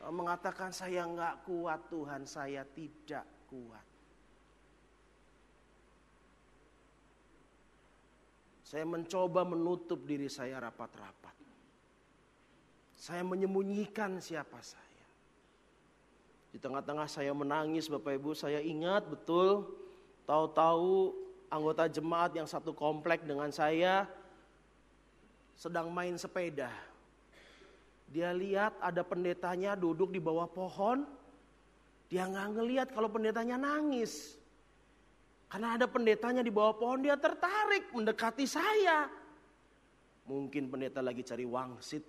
Mengatakan 0.00 0.70
saya 0.70 1.04
nggak 1.06 1.44
kuat 1.46 1.90
Tuhan, 1.90 2.22
saya 2.24 2.62
tidak 2.64 3.26
kuat. 3.50 3.86
Saya 8.70 8.86
mencoba 8.86 9.42
menutup 9.42 10.06
diri 10.06 10.30
saya 10.30 10.62
rapat-rapat. 10.62 11.34
Saya 12.94 13.26
menyembunyikan 13.26 14.22
siapa 14.22 14.62
saya. 14.62 14.89
Di 16.50 16.58
tengah-tengah 16.58 17.06
saya 17.06 17.30
menangis 17.30 17.86
Bapak 17.86 18.18
Ibu, 18.18 18.34
saya 18.34 18.58
ingat 18.58 19.06
betul 19.06 19.70
tahu-tahu 20.26 21.14
anggota 21.46 21.86
jemaat 21.86 22.34
yang 22.34 22.46
satu 22.46 22.74
komplek 22.74 23.22
dengan 23.22 23.54
saya 23.54 24.06
sedang 25.54 25.94
main 25.94 26.18
sepeda. 26.18 26.70
Dia 28.10 28.34
lihat 28.34 28.74
ada 28.82 29.06
pendetanya 29.06 29.78
duduk 29.78 30.10
di 30.10 30.18
bawah 30.18 30.50
pohon. 30.50 31.06
Dia 32.10 32.26
nggak 32.26 32.48
ngelihat 32.58 32.88
kalau 32.90 33.06
pendetanya 33.06 33.54
nangis. 33.54 34.34
Karena 35.46 35.78
ada 35.78 35.86
pendetanya 35.86 36.42
di 36.42 36.50
bawah 36.50 36.74
pohon 36.74 37.06
dia 37.06 37.14
tertarik 37.14 37.94
mendekati 37.94 38.46
saya. 38.50 39.06
Mungkin 40.26 40.66
pendeta 40.66 40.98
lagi 40.98 41.22
cari 41.22 41.46
wangsit. 41.46 42.02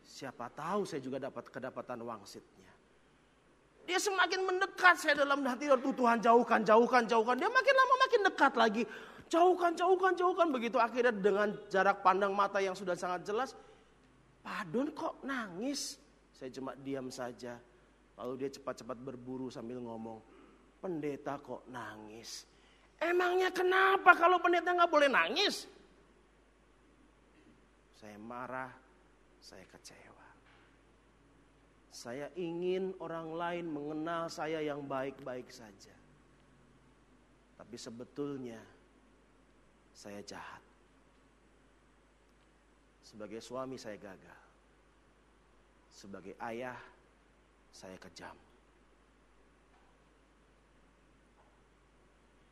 Siapa 0.00 0.48
tahu 0.52 0.88
saya 0.88 1.04
juga 1.04 1.20
dapat 1.20 1.52
kedapatan 1.52 2.00
wangsitnya. 2.04 2.71
Dia 3.82 3.98
semakin 3.98 4.46
mendekat 4.46 4.94
saya 4.94 5.18
dalam 5.18 5.42
hati 5.42 5.66
Tuhan 5.66 6.18
jauhkan, 6.22 6.60
jauhkan, 6.62 7.02
jauhkan. 7.06 7.36
Dia 7.38 7.50
makin 7.50 7.74
lama 7.74 7.94
makin 8.06 8.20
dekat 8.30 8.52
lagi. 8.54 8.82
Jauhkan, 9.26 9.72
jauhkan, 9.74 10.12
jauhkan. 10.14 10.48
Begitu 10.54 10.78
akhirnya 10.78 11.10
dengan 11.10 11.56
jarak 11.66 12.04
pandang 12.04 12.30
mata 12.30 12.62
yang 12.62 12.76
sudah 12.78 12.94
sangat 12.94 13.26
jelas. 13.26 13.58
Padon 14.42 14.90
kok 14.94 15.22
nangis? 15.26 15.98
Saya 16.34 16.50
cuma 16.52 16.74
diam 16.78 17.10
saja. 17.10 17.58
Lalu 18.18 18.46
dia 18.46 18.50
cepat-cepat 18.52 18.98
berburu 18.98 19.48
sambil 19.48 19.82
ngomong. 19.82 20.20
Pendeta 20.82 21.38
kok 21.38 21.66
nangis? 21.70 22.46
Emangnya 23.02 23.50
kenapa 23.50 24.14
kalau 24.14 24.38
pendeta 24.38 24.74
nggak 24.74 24.90
boleh 24.90 25.10
nangis? 25.10 25.66
Saya 27.98 28.18
marah, 28.18 28.70
saya 29.38 29.62
kecewa. 29.70 30.11
Saya 31.92 32.32
ingin 32.40 32.96
orang 33.04 33.36
lain 33.36 33.66
mengenal 33.68 34.32
saya 34.32 34.64
yang 34.64 34.80
baik-baik 34.88 35.52
saja. 35.52 35.92
Tapi 37.60 37.76
sebetulnya 37.76 38.56
saya 39.92 40.24
jahat. 40.24 40.64
Sebagai 43.04 43.44
suami 43.44 43.76
saya 43.76 44.00
gagal. 44.00 44.40
Sebagai 45.92 46.32
ayah 46.40 46.80
saya 47.68 48.00
kejam. 48.00 48.32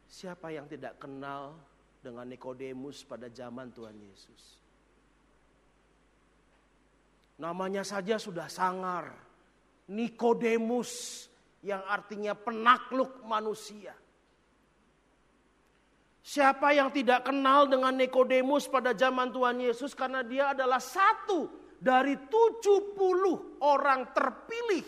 Siapa 0.05 0.53
yang 0.53 0.69
tidak 0.69 1.01
kenal 1.01 1.57
dengan 2.05 2.29
Nikodemus 2.29 3.09
pada 3.09 3.33
zaman 3.33 3.73
Tuhan 3.73 3.97
Yesus? 3.97 4.61
Namanya 7.41 7.81
saja 7.81 8.21
sudah 8.21 8.53
sangar. 8.53 9.30
Nikodemus 9.91 11.27
yang 11.67 11.83
artinya 11.85 12.33
penakluk 12.39 13.27
manusia. 13.27 13.93
Siapa 16.21 16.71
yang 16.71 16.95
tidak 16.95 17.27
kenal 17.27 17.67
dengan 17.67 17.97
Nikodemus 17.99 18.71
pada 18.71 18.95
zaman 18.95 19.35
Tuhan 19.35 19.59
Yesus 19.59 19.97
karena 19.99 20.23
dia 20.23 20.55
adalah 20.55 20.79
satu 20.79 21.75
dari 21.81 22.15
70 22.15 23.67
orang 23.67 24.15
terpilih 24.15 24.87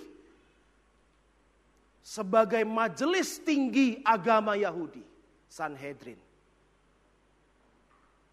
sebagai 1.98 2.62
majelis 2.62 3.40
tinggi 3.42 3.98
agama 4.04 4.54
Yahudi, 4.54 5.02
Sanhedrin. 5.48 6.20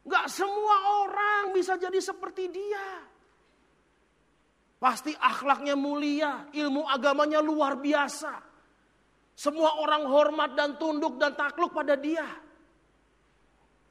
Gak 0.09 0.27
semua 0.29 1.05
orang 1.05 1.53
bisa 1.55 1.77
jadi 1.81 1.97
seperti 1.97 2.49
dia. 2.51 2.87
Pasti 4.79 5.11
akhlaknya 5.11 5.75
mulia, 5.75 6.47
ilmu 6.55 6.87
agamanya 6.87 7.43
luar 7.43 7.75
biasa. 7.75 8.31
Semua 9.35 9.75
orang 9.83 10.07
hormat 10.07 10.55
dan 10.55 10.79
tunduk 10.79 11.19
dan 11.19 11.35
takluk 11.35 11.75
pada 11.75 11.99
dia. 11.99 12.23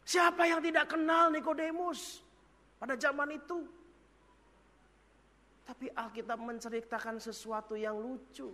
Siapa 0.09 0.49
yang 0.49 0.65
tidak 0.65 0.89
kenal 0.89 1.29
Nikodemus 1.29 2.25
pada 2.81 2.97
zaman 2.97 3.37
itu? 3.37 3.61
Tapi 5.69 5.93
Alkitab 5.93 6.41
menceritakan 6.41 7.21
sesuatu 7.21 7.77
yang 7.77 8.01
lucu. 8.01 8.49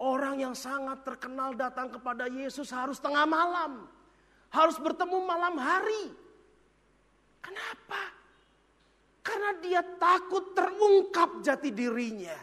Orang 0.00 0.40
yang 0.40 0.56
sangat 0.56 1.04
terkenal 1.04 1.52
datang 1.52 1.92
kepada 1.92 2.24
Yesus 2.24 2.72
harus 2.72 2.96
tengah 2.96 3.28
malam. 3.28 3.84
Harus 4.48 4.80
bertemu 4.80 5.28
malam 5.28 5.60
hari. 5.60 6.08
Kenapa? 7.44 8.19
Karena 9.20 9.52
dia 9.60 9.82
takut 9.84 10.56
terungkap 10.56 11.44
jati 11.44 11.70
dirinya. 11.70 12.36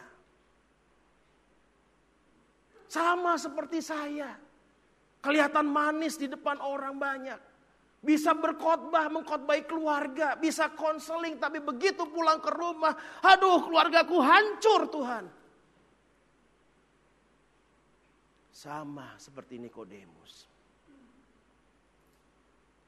Sama 2.88 3.36
seperti 3.36 3.82
saya. 3.82 4.38
Kelihatan 5.20 5.68
manis 5.68 6.16
di 6.16 6.30
depan 6.30 6.62
orang 6.62 6.96
banyak. 6.96 7.40
Bisa 7.98 8.38
berkhotbah, 8.38 9.10
mengkhotbahi 9.10 9.66
keluarga, 9.66 10.38
bisa 10.38 10.70
konseling, 10.78 11.42
tapi 11.42 11.60
begitu 11.60 12.06
pulang 12.08 12.38
ke 12.38 12.54
rumah, 12.54 12.94
aduh 13.26 13.68
keluargaku 13.68 14.22
hancur 14.22 14.86
Tuhan. 14.88 15.26
Sama 18.54 19.18
seperti 19.18 19.58
Nikodemus. 19.58 20.57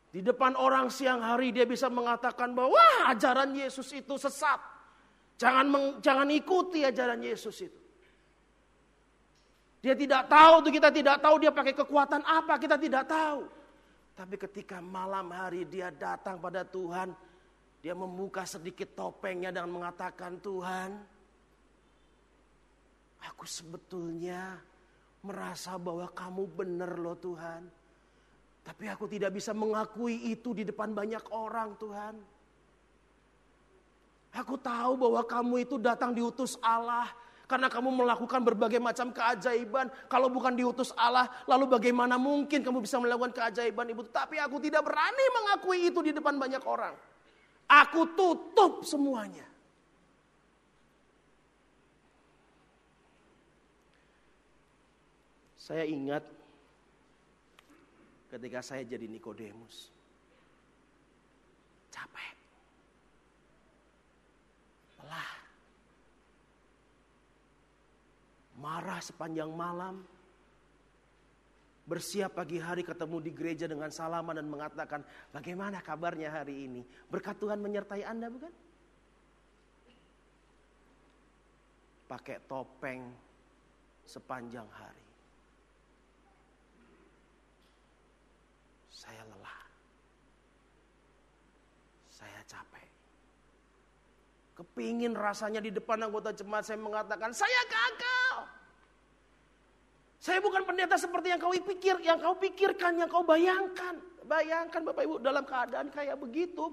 Di 0.09 0.25
depan 0.25 0.57
orang 0.57 0.89
siang 0.89 1.21
hari 1.21 1.53
dia 1.53 1.69
bisa 1.69 1.85
mengatakan 1.85 2.57
bahwa 2.57 2.77
Wah, 2.77 3.13
ajaran 3.13 3.53
Yesus 3.53 3.93
itu 3.93 4.17
sesat. 4.17 4.57
Jangan 5.37 5.65
meng, 5.69 5.85
jangan 6.01 6.27
ikuti 6.33 6.81
ajaran 6.81 7.21
Yesus 7.21 7.55
itu. 7.61 7.81
Dia 9.79 9.95
tidak 9.95 10.27
tahu 10.27 10.65
tuh 10.67 10.73
kita 10.75 10.89
tidak 10.91 11.23
tahu 11.23 11.35
dia 11.39 11.51
pakai 11.55 11.71
kekuatan 11.71 12.21
apa, 12.25 12.59
kita 12.59 12.75
tidak 12.75 13.07
tahu. 13.07 13.47
Tapi 14.17 14.35
ketika 14.35 14.83
malam 14.83 15.31
hari 15.31 15.63
dia 15.63 15.87
datang 15.87 16.35
pada 16.43 16.67
Tuhan, 16.67 17.15
dia 17.79 17.95
membuka 17.95 18.43
sedikit 18.43 18.91
topengnya 18.91 19.55
dan 19.55 19.71
mengatakan, 19.71 20.35
"Tuhan, 20.43 20.99
aku 23.23 23.47
sebetulnya 23.47 24.59
merasa 25.23 25.75
bahwa 25.75 26.07
kamu 26.11 26.43
benar 26.55 26.95
loh 26.99 27.15
Tuhan. 27.15 27.78
Tapi 28.69 28.85
aku 28.85 29.09
tidak 29.09 29.33
bisa 29.33 29.49
mengakui 29.49 30.29
itu 30.29 30.53
di 30.53 30.61
depan 30.61 30.93
banyak 30.93 31.25
orang 31.33 31.73
Tuhan. 31.81 32.21
Aku 34.29 34.61
tahu 34.61 34.93
bahwa 34.93 35.25
kamu 35.25 35.65
itu 35.65 35.81
datang 35.81 36.13
diutus 36.13 36.53
Allah 36.61 37.09
karena 37.49 37.65
kamu 37.65 37.89
melakukan 37.89 38.45
berbagai 38.45 38.77
macam 38.77 39.09
keajaiban. 39.09 39.89
Kalau 40.05 40.29
bukan 40.29 40.53
diutus 40.53 40.93
Allah, 40.93 41.25
lalu 41.49 41.65
bagaimana 41.65 42.21
mungkin 42.21 42.61
kamu 42.61 42.85
bisa 42.85 43.01
melakukan 43.01 43.33
keajaiban 43.33 43.89
itu? 43.89 44.05
Tapi 44.05 44.37
aku 44.37 44.61
tidak 44.61 44.85
berani 44.85 45.25
mengakui 45.33 45.89
itu 45.89 46.05
di 46.05 46.13
depan 46.13 46.37
banyak 46.37 46.61
orang. 46.61 46.93
Aku 47.65 48.05
tutup 48.13 48.85
semuanya. 48.85 49.49
Saya 55.57 55.89
ingat 55.89 56.38
ketika 58.29 58.61
saya 58.61 58.85
jadi 58.85 59.09
Nikodemus. 59.09 59.89
Capek. 61.89 62.35
Lelah. 65.01 65.49
marah 68.59 68.99
sepanjang 68.99 69.47
malam, 69.55 70.03
bersiap 71.87 72.37
pagi 72.37 72.59
hari 72.59 72.83
ketemu 72.83 73.17
di 73.23 73.31
gereja 73.33 73.65
dengan 73.65 73.89
salaman 73.89 74.37
dan 74.37 74.45
mengatakan, 74.51 75.01
bagaimana 75.31 75.81
kabarnya 75.81 76.29
hari 76.29 76.69
ini? 76.69 76.83
Berkat 77.07 77.39
Tuhan 77.39 77.57
menyertai 77.63 78.03
Anda 78.05 78.27
bukan? 78.29 78.53
Pakai 82.05 82.37
topeng 82.45 83.09
sepanjang 84.05 84.67
hari. 84.69 85.08
Saya 88.99 89.23
lelah. 89.31 89.59
Saya 92.11 92.39
capek. 92.43 92.87
Kepingin 94.59 95.15
rasanya 95.15 95.63
di 95.63 95.71
depan 95.71 96.03
anggota 96.03 96.35
jemaat 96.35 96.67
saya 96.67 96.75
mengatakan, 96.75 97.31
saya 97.31 97.63
gagal. 97.71 98.43
Saya 100.19 100.43
bukan 100.43 100.67
pendeta 100.67 100.99
seperti 100.99 101.31
yang 101.31 101.39
kau 101.39 101.55
pikir, 101.55 101.95
yang 102.03 102.19
kau 102.19 102.35
pikirkan, 102.35 102.99
yang 102.99 103.07
kau 103.07 103.23
bayangkan. 103.23 103.95
Bayangkan 104.27 104.83
Bapak 104.83 105.07
Ibu 105.07 105.23
dalam 105.23 105.47
keadaan 105.47 105.87
kayak 105.95 106.19
begitu. 106.19 106.67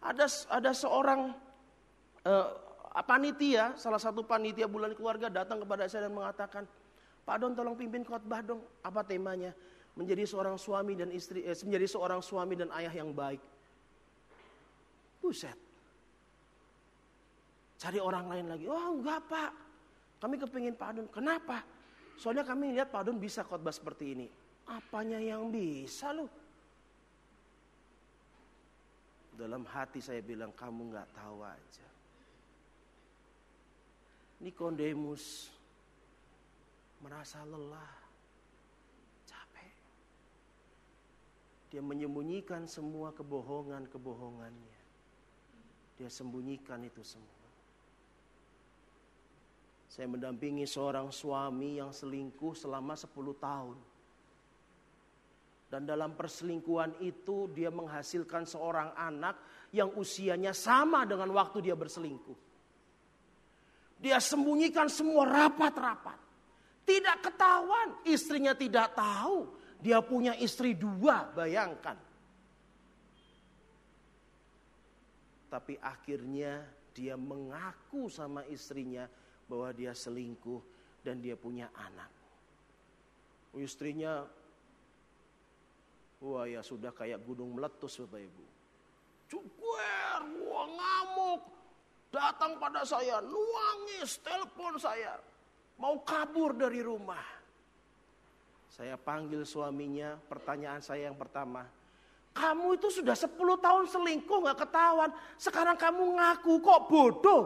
Ada 0.00 0.32
ada 0.48 0.72
seorang 0.72 1.36
uh, 2.24 2.48
panitia, 3.04 3.76
salah 3.76 4.00
satu 4.00 4.24
panitia 4.24 4.64
bulan 4.64 4.96
keluarga 4.96 5.28
datang 5.28 5.60
kepada 5.60 5.84
saya 5.92 6.08
dan 6.08 6.16
mengatakan, 6.16 6.64
Pak 7.28 7.36
Don 7.36 7.52
tolong 7.52 7.76
pimpin 7.76 8.00
khotbah 8.00 8.40
dong. 8.40 8.64
Apa 8.80 9.04
temanya? 9.04 9.52
Menjadi 10.00 10.24
seorang 10.24 10.56
suami 10.56 10.96
dan 10.96 11.12
istri, 11.12 11.44
eh, 11.44 11.52
menjadi 11.52 11.84
seorang 11.84 12.24
suami 12.24 12.56
dan 12.56 12.72
ayah 12.72 13.04
yang 13.04 13.12
baik. 13.12 13.44
Buset. 15.20 15.58
Cari 17.76 18.00
orang 18.00 18.24
lain 18.32 18.46
lagi. 18.48 18.64
Oh 18.64 18.96
enggak 18.96 19.20
pak. 19.28 19.52
Kami 20.20 20.36
kepingin 20.36 20.76
Pak 20.76 20.88
Adun. 20.92 21.08
Kenapa? 21.08 21.64
Soalnya 22.20 22.44
kami 22.44 22.76
lihat 22.76 22.92
Pak 22.92 23.08
Adun 23.08 23.16
bisa 23.16 23.40
khotbah 23.40 23.72
seperti 23.72 24.12
ini. 24.12 24.28
Apanya 24.68 25.16
yang 25.16 25.48
bisa 25.48 26.12
lu? 26.12 26.28
Dalam 29.40 29.64
hati 29.64 30.04
saya 30.04 30.20
bilang 30.20 30.52
kamu 30.52 30.92
nggak 30.92 31.08
tahu 31.16 31.40
aja. 31.40 31.88
Nikodemus 34.44 35.48
merasa 37.00 37.40
lelah, 37.48 37.96
capek. 39.24 39.72
Dia 41.70 41.78
menyembunyikan 41.78 42.66
semua 42.66 43.14
kebohongan-kebohongannya. 43.14 44.78
Dia 45.94 46.10
sembunyikan 46.10 46.82
itu 46.82 47.02
semua. 47.06 47.40
Saya 49.90 50.06
mendampingi 50.06 50.66
seorang 50.66 51.10
suami 51.14 51.78
yang 51.82 51.94
selingkuh 51.94 52.54
selama 52.54 52.94
10 52.94 53.10
tahun. 53.38 53.78
Dan 55.70 55.86
dalam 55.86 56.18
perselingkuhan 56.18 56.98
itu 56.98 57.46
dia 57.54 57.70
menghasilkan 57.70 58.42
seorang 58.42 58.90
anak 58.98 59.38
yang 59.70 59.94
usianya 59.94 60.50
sama 60.50 61.06
dengan 61.06 61.30
waktu 61.30 61.62
dia 61.70 61.78
berselingkuh. 61.78 62.38
Dia 64.02 64.18
sembunyikan 64.18 64.90
semua 64.90 65.28
rapat-rapat. 65.28 66.18
Tidak 66.82 67.16
ketahuan, 67.22 68.02
istrinya 68.02 68.56
tidak 68.56 68.96
tahu. 68.98 69.59
Dia 69.80 70.04
punya 70.04 70.36
istri 70.36 70.76
dua, 70.76 71.24
bayangkan. 71.32 71.96
Tapi 75.50 75.74
akhirnya 75.80 76.62
dia 76.92 77.16
mengaku 77.16 78.12
sama 78.12 78.44
istrinya 78.46 79.08
bahwa 79.48 79.72
dia 79.72 79.96
selingkuh 79.96 80.60
dan 81.00 81.18
dia 81.18 81.34
punya 81.34 81.72
anak. 81.74 82.12
Istrinya, 83.56 84.22
wah 86.22 86.46
ya 86.46 86.62
sudah 86.62 86.94
kayak 86.94 87.18
gunung 87.26 87.56
meletus 87.58 87.98
Bapak 88.04 88.20
Ibu. 88.20 88.46
Cukuer, 89.26 90.20
wah 90.46 90.66
ngamuk, 90.70 91.42
datang 92.14 92.60
pada 92.60 92.86
saya, 92.86 93.18
nuangis, 93.24 94.22
telepon 94.22 94.78
saya, 94.78 95.18
mau 95.80 95.98
kabur 96.04 96.54
dari 96.54 96.78
rumah. 96.84 97.39
Saya 98.80 98.96
panggil 98.96 99.44
suaminya, 99.44 100.16
pertanyaan 100.24 100.80
saya 100.80 101.12
yang 101.12 101.18
pertama, 101.20 101.68
kamu 102.32 102.80
itu 102.80 102.88
sudah 102.88 103.12
10 103.12 103.36
tahun 103.36 103.84
selingkuh 103.84 104.40
gak 104.48 104.56
ketahuan, 104.64 105.12
sekarang 105.36 105.76
kamu 105.76 106.16
ngaku 106.16 106.64
kok 106.64 106.88
bodoh. 106.88 107.44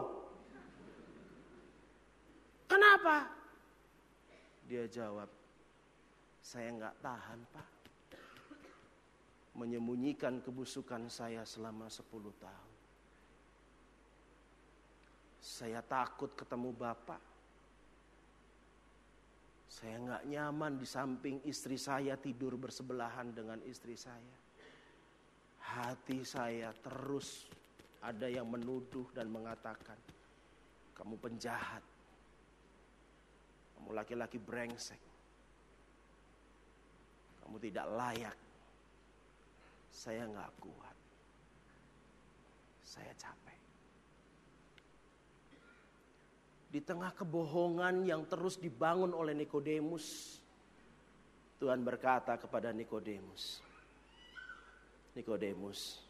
Kenapa? 2.71 3.27
Dia 4.63 4.87
jawab, 4.87 5.27
saya 6.39 6.71
nggak 6.71 7.03
tahan 7.03 7.39
pak. 7.51 7.67
Menyembunyikan 9.59 10.39
kebusukan 10.39 11.11
saya 11.11 11.43
selama 11.43 11.91
10 11.91 12.31
tahun. 12.39 12.73
Saya 15.43 15.83
takut 15.83 16.31
ketemu 16.31 16.71
bapak. 16.71 17.34
Saya 19.75 19.99
nggak 19.99 20.23
nyaman 20.31 20.79
di 20.79 20.87
samping 20.87 21.43
istri 21.43 21.75
saya 21.75 22.15
tidur 22.15 22.55
bersebelahan 22.55 23.35
dengan 23.35 23.59
istri 23.67 23.99
saya. 23.99 24.39
Hati 25.75 26.23
saya 26.23 26.71
terus 26.79 27.51
ada 27.99 28.31
yang 28.31 28.47
menuduh 28.47 29.11
dan 29.11 29.27
mengatakan, 29.27 29.99
kamu 30.95 31.19
penjahat 31.19 31.83
kamu 33.85 34.01
laki-laki 34.01 34.41
brengsek. 34.41 34.97
Kamu 37.45 37.61
tidak 37.61 37.85
layak. 37.93 38.33
Saya 39.93 40.25
nggak 40.25 40.51
kuat. 40.57 40.97
Saya 42.81 43.13
capek. 43.13 43.44
Di 46.75 46.83
tengah 46.83 47.15
kebohongan 47.15 48.03
yang 48.03 48.27
terus 48.27 48.59
dibangun 48.59 49.15
oleh 49.15 49.31
Nikodemus, 49.31 50.35
Tuhan 51.55 51.79
berkata 51.87 52.35
kepada 52.35 52.75
Nikodemus, 52.75 53.63
Nikodemus, 55.15 56.03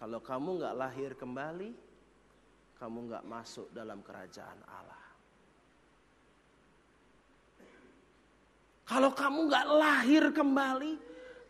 kalau 0.00 0.24
kamu 0.24 0.64
nggak 0.64 0.78
lahir 0.80 1.12
kembali, 1.12 1.76
kamu 2.80 2.98
nggak 3.12 3.28
masuk 3.28 3.68
dalam 3.68 4.00
kerajaan 4.00 4.64
Allah. 4.64 5.04
Kalau 8.88 9.12
kamu 9.12 9.40
nggak 9.44 9.66
lahir 9.76 10.24
kembali, 10.32 10.92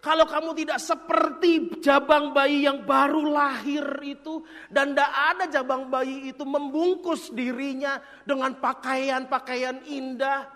kalau 0.00 0.24
kamu 0.24 0.56
tidak 0.56 0.80
seperti 0.80 1.76
jabang 1.84 2.32
bayi 2.32 2.64
yang 2.64 2.88
baru 2.88 3.20
lahir 3.28 3.84
itu, 4.00 4.40
dan 4.72 4.96
tidak 4.96 5.12
ada 5.12 5.44
jabang 5.52 5.92
bayi 5.92 6.32
itu 6.32 6.40
membungkus 6.48 7.28
dirinya 7.28 8.00
dengan 8.24 8.56
pakaian-pakaian 8.56 9.84
indah, 9.84 10.48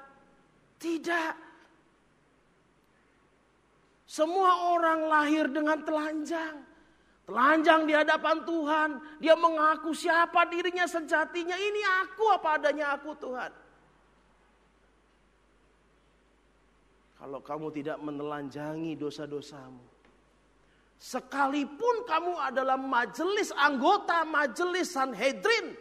tidak. 0.81 1.37
Semua 4.09 4.73
orang 4.73 5.13
lahir 5.13 5.45
dengan 5.53 5.85
telanjang. 5.85 6.65
Telanjang 7.25 7.89
di 7.89 7.93
hadapan 7.97 8.37
Tuhan. 8.45 8.91
Dia 9.21 9.33
mengaku 9.33 9.97
siapa 9.97 10.45
dirinya 10.49 10.85
sejatinya. 10.85 11.57
Ini 11.57 11.83
aku 12.05 12.25
apa 12.33 12.61
adanya 12.61 12.95
aku 12.95 13.17
Tuhan. 13.17 13.64
Kalau 17.25 17.41
kamu 17.41 17.73
tidak 17.73 17.97
menelanjangi 18.05 19.01
dosa-dosamu. 19.01 19.81
Sekalipun 21.01 22.05
kamu 22.05 22.37
adalah 22.37 22.77
majelis 22.77 23.49
anggota 23.57 24.29
majelis 24.29 24.93
Sanhedrin. 24.93 25.73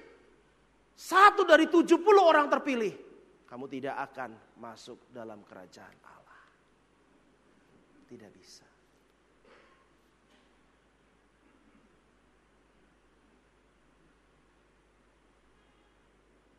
Satu 0.95 1.43
dari 1.43 1.67
70 1.67 1.99
orang 2.15 2.47
terpilih. 2.47 2.95
Kamu 3.43 3.67
tidak 3.67 3.91
akan 4.07 4.39
masuk 4.55 4.95
dalam 5.11 5.43
kerajaan 5.43 5.91
Allah. 6.07 6.43
Tidak 8.07 8.31
bisa. 8.31 8.63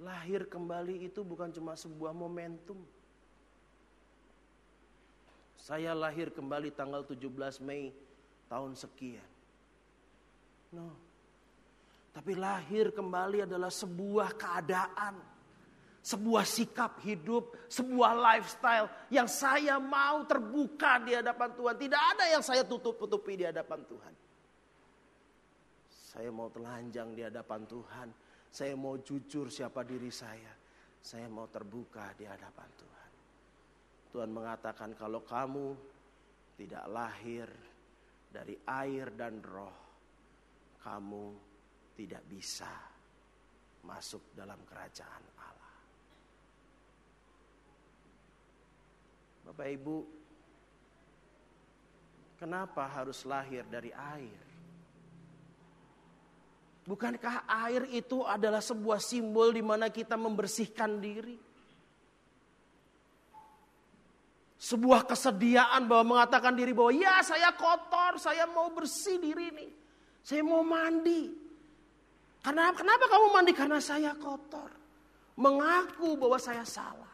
Lahir 0.05 0.45
kembali 0.45 1.09
itu 1.09 1.25
bukan 1.25 1.49
cuma 1.57 1.73
sebuah 1.73 2.13
momentum. 2.13 2.77
Saya 5.65 5.97
lahir 5.97 6.29
kembali 6.29 6.77
tanggal 6.77 7.09
17 7.09 7.65
Mei 7.65 7.89
tahun 8.53 8.77
sekian. 8.77 9.25
No. 10.77 10.93
Tapi 12.13 12.37
lahir 12.37 12.93
kembali 12.93 13.49
adalah 13.49 13.73
sebuah 13.73 14.37
keadaan, 14.37 15.17
sebuah 16.05 16.45
sikap 16.45 17.01
hidup, 17.01 17.57
sebuah 17.73 18.13
lifestyle 18.13 18.93
yang 19.09 19.25
saya 19.25 19.81
mau 19.81 20.29
terbuka 20.29 21.01
di 21.01 21.17
hadapan 21.17 21.57
Tuhan. 21.57 21.75
Tidak 21.81 22.03
ada 22.13 22.25
yang 22.29 22.45
saya 22.45 22.61
tutup-tutupi 22.69 23.41
di 23.41 23.49
hadapan 23.49 23.81
Tuhan. 23.89 24.15
Saya 25.89 26.29
mau 26.29 26.53
telanjang 26.53 27.17
di 27.17 27.25
hadapan 27.25 27.65
Tuhan. 27.65 28.13
Saya 28.53 28.77
mau 28.77 29.01
jujur 29.01 29.49
siapa 29.49 29.81
diri 29.81 30.13
saya. 30.13 30.53
Saya 31.01 31.25
mau 31.33 31.49
terbuka 31.49 32.13
di 32.21 32.29
hadapan 32.29 32.69
Tuhan. 32.77 33.04
Tuhan 34.15 34.31
mengatakan 34.31 34.95
kalau 34.95 35.27
kamu 35.27 35.75
tidak 36.55 36.87
lahir 36.87 37.51
dari 38.31 38.55
air 38.63 39.11
dan 39.11 39.43
roh, 39.43 39.75
kamu 40.79 41.35
tidak 41.99 42.23
bisa 42.31 42.71
masuk 43.83 44.31
dalam 44.39 44.63
kerajaan 44.63 45.25
Allah. 45.35 45.75
Bapak 49.51 49.69
Ibu, 49.83 49.97
kenapa 52.39 52.87
harus 52.87 53.27
lahir 53.27 53.67
dari 53.67 53.91
air? 53.91 54.43
Bukankah 56.87 57.51
air 57.67 57.91
itu 57.91 58.23
adalah 58.23 58.63
sebuah 58.63 59.03
simbol 59.03 59.51
di 59.51 59.65
mana 59.67 59.91
kita 59.91 60.15
membersihkan 60.15 61.03
diri? 61.03 61.44
Sebuah 64.65 65.05
kesediaan 65.05 65.85
bahwa 65.85 66.17
mengatakan 66.17 66.57
diri 66.57 66.73
bahwa 66.73 66.89
ya 66.97 67.21
saya 67.21 67.53
kotor, 67.53 68.17
saya 68.17 68.49
mau 68.49 68.73
bersih 68.73 69.21
diri 69.21 69.53
ini. 69.53 69.69
Saya 70.25 70.41
mau 70.41 70.65
mandi. 70.65 71.29
Karena 72.41 72.73
kenapa 72.73 73.05
kamu 73.13 73.27
mandi? 73.29 73.53
Karena 73.53 73.77
saya 73.77 74.17
kotor. 74.17 74.73
Mengaku 75.37 76.17
bahwa 76.17 76.41
saya 76.41 76.65
salah. 76.65 77.13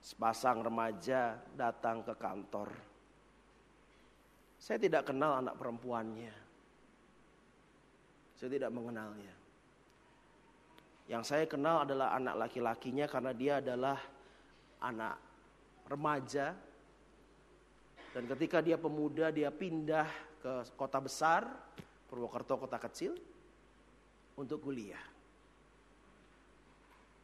Sepasang 0.00 0.64
remaja 0.64 1.36
datang 1.60 2.00
ke 2.08 2.16
kantor. 2.16 2.72
Saya 4.56 4.80
tidak 4.80 5.12
kenal 5.12 5.44
anak 5.44 5.60
perempuannya. 5.60 6.32
Saya 8.40 8.48
tidak 8.48 8.72
mengenalnya. 8.72 9.34
Yang 11.04 11.36
saya 11.36 11.44
kenal 11.44 11.84
adalah 11.84 12.16
anak 12.16 12.48
laki-lakinya 12.48 13.04
karena 13.04 13.32
dia 13.36 13.60
adalah 13.60 14.00
anak 14.82 15.16
remaja 15.86 16.58
dan 18.12 18.24
ketika 18.36 18.60
dia 18.60 18.76
pemuda 18.76 19.32
dia 19.32 19.48
pindah 19.48 20.10
ke 20.42 20.52
kota 20.76 20.98
besar 21.00 21.46
Purwokerto 22.12 22.60
kota 22.60 22.76
kecil 22.76 23.16
untuk 24.36 24.68
kuliah. 24.68 25.00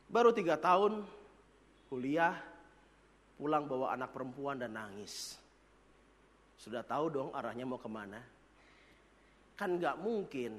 Baru 0.09 0.33
tiga 0.33 0.57
tahun 0.57 1.05
kuliah 1.93 2.33
pulang 3.37 3.69
bawa 3.69 3.93
anak 3.93 4.17
perempuan 4.17 4.57
dan 4.57 4.73
nangis. 4.81 5.37
Sudah 6.57 6.81
tahu 6.81 7.13
dong 7.13 7.29
arahnya 7.37 7.69
mau 7.69 7.77
ke 7.77 7.85
mana. 7.85 8.25
Kan 9.61 9.77
nggak 9.77 10.01
mungkin 10.01 10.57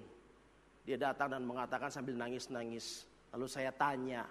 dia 0.86 1.02
datang 1.02 1.34
dan 1.34 1.42
mengatakan 1.42 1.90
sambil 1.90 2.14
nangis-nangis. 2.14 3.10
Lalu 3.34 3.46
saya 3.50 3.74
tanya, 3.74 4.30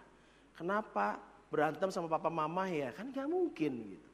kenapa 0.55 1.19
berantem 1.49 1.89
sama 1.89 2.09
papa 2.09 2.29
mama 2.29 2.69
ya 2.69 2.93
kan 2.93 3.09
gak 3.13 3.29
mungkin 3.29 3.97
gitu. 3.97 4.11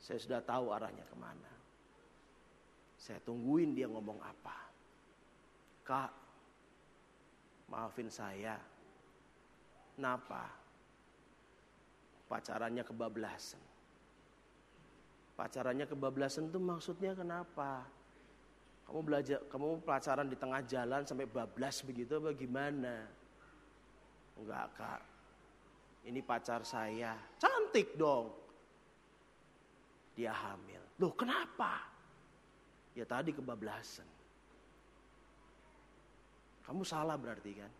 Saya 0.00 0.18
sudah 0.18 0.40
tahu 0.42 0.72
arahnya 0.72 1.04
ke 1.04 1.16
mana. 1.16 1.52
Saya 2.96 3.20
tungguin 3.24 3.76
dia 3.76 3.88
ngomong 3.88 4.16
apa. 4.20 4.58
Kak, 5.84 6.12
maafin 7.68 8.08
saya. 8.08 8.56
Kenapa? 9.96 10.48
Pacarannya 12.28 12.84
kebablasan. 12.84 13.62
Pacarannya 15.36 15.86
kebablasan 15.88 16.48
itu 16.48 16.60
maksudnya 16.60 17.12
kenapa? 17.12 17.84
Kamu 18.88 19.00
belajar, 19.06 19.38
kamu 19.46 19.86
pacaran 19.86 20.28
di 20.28 20.36
tengah 20.36 20.60
jalan 20.66 21.06
sampai 21.06 21.28
bablas 21.28 21.84
begitu 21.84 22.18
bagaimana? 22.18 23.06
Enggak 24.34 24.66
kak, 24.74 25.00
ini 26.04 26.20
pacar 26.24 26.64
saya. 26.64 27.16
Cantik 27.36 27.96
dong. 27.96 28.32
Dia 30.16 30.32
hamil. 30.32 30.80
Loh 31.00 31.12
kenapa? 31.16 31.84
Ya 32.96 33.04
tadi 33.08 33.32
kebablasan. 33.32 34.08
Kamu 36.64 36.82
salah 36.84 37.16
berarti 37.18 37.52
kan? 37.56 37.72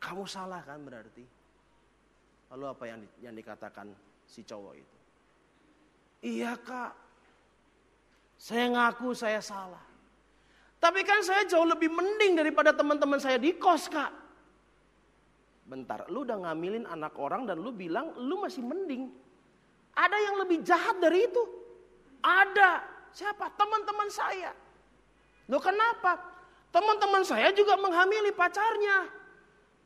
Kamu 0.00 0.24
salah 0.28 0.60
kan 0.64 0.80
berarti? 0.82 1.24
Lalu 2.52 2.64
apa 2.70 2.84
yang, 2.86 3.00
yang 3.24 3.34
dikatakan 3.34 3.88
si 4.28 4.44
cowok 4.44 4.74
itu? 4.76 4.96
Iya 6.24 6.56
kak, 6.56 6.92
saya 8.40 8.72
ngaku 8.72 9.12
saya 9.12 9.40
salah. 9.44 9.84
Tapi 10.80 11.00
kan 11.04 11.20
saya 11.24 11.44
jauh 11.48 11.64
lebih 11.64 11.88
mending 11.88 12.36
daripada 12.36 12.72
teman-teman 12.72 13.16
saya 13.20 13.40
di 13.40 13.56
kos 13.56 13.88
kak. 13.88 14.23
Bentar, 15.74 16.06
lu 16.06 16.22
udah 16.22 16.38
ngamilin 16.38 16.86
anak 16.86 17.18
orang 17.18 17.50
dan 17.50 17.58
lu 17.58 17.74
bilang 17.74 18.14
lu 18.14 18.38
masih 18.38 18.62
mending. 18.62 19.10
Ada 19.98 20.14
yang 20.22 20.38
lebih 20.38 20.62
jahat 20.62 21.02
dari 21.02 21.26
itu? 21.26 21.42
Ada. 22.22 22.78
Siapa? 23.10 23.50
Teman-teman 23.58 24.06
saya. 24.06 24.54
Lo 25.50 25.58
kenapa? 25.58 26.14
Teman-teman 26.70 27.26
saya 27.26 27.50
juga 27.50 27.74
menghamili 27.74 28.30
pacarnya. 28.30 29.02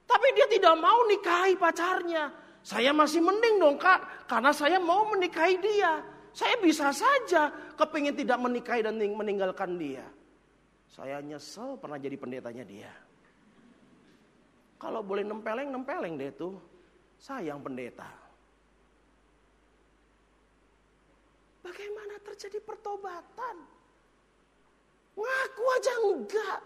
Tapi 0.05 0.29
dia 0.37 0.45
tidak 0.53 0.77
mau 0.77 1.09
nikahi 1.09 1.57
pacarnya. 1.57 2.37
Saya 2.61 2.93
masih 2.93 3.25
mending 3.25 3.57
dong 3.57 3.81
kak, 3.81 4.29
karena 4.29 4.53
saya 4.53 4.77
mau 4.77 5.09
menikahi 5.09 5.57
dia. 5.57 6.05
Saya 6.37 6.61
bisa 6.61 6.93
saja 6.93 7.49
kepingin 7.81 8.13
tidak 8.13 8.37
menikahi 8.37 8.85
dan 8.85 9.01
meninggalkan 9.01 9.81
dia. 9.81 10.05
Saya 10.93 11.25
nyesel 11.25 11.81
pernah 11.81 11.97
jadi 11.97 12.21
pendetanya 12.21 12.69
dia. 12.69 12.93
Kalau 14.79 15.03
boleh 15.03 15.27
nempeleng, 15.27 15.75
nempeleng 15.75 16.15
deh 16.15 16.31
tuh. 16.31 16.55
Sayang 17.19 17.59
pendeta. 17.59 18.07
Bagaimana 21.67 22.15
terjadi 22.23 22.63
pertobatan? 22.63 23.57
Ngaku 25.19 25.65
aja 25.75 25.95
enggak. 26.07 26.61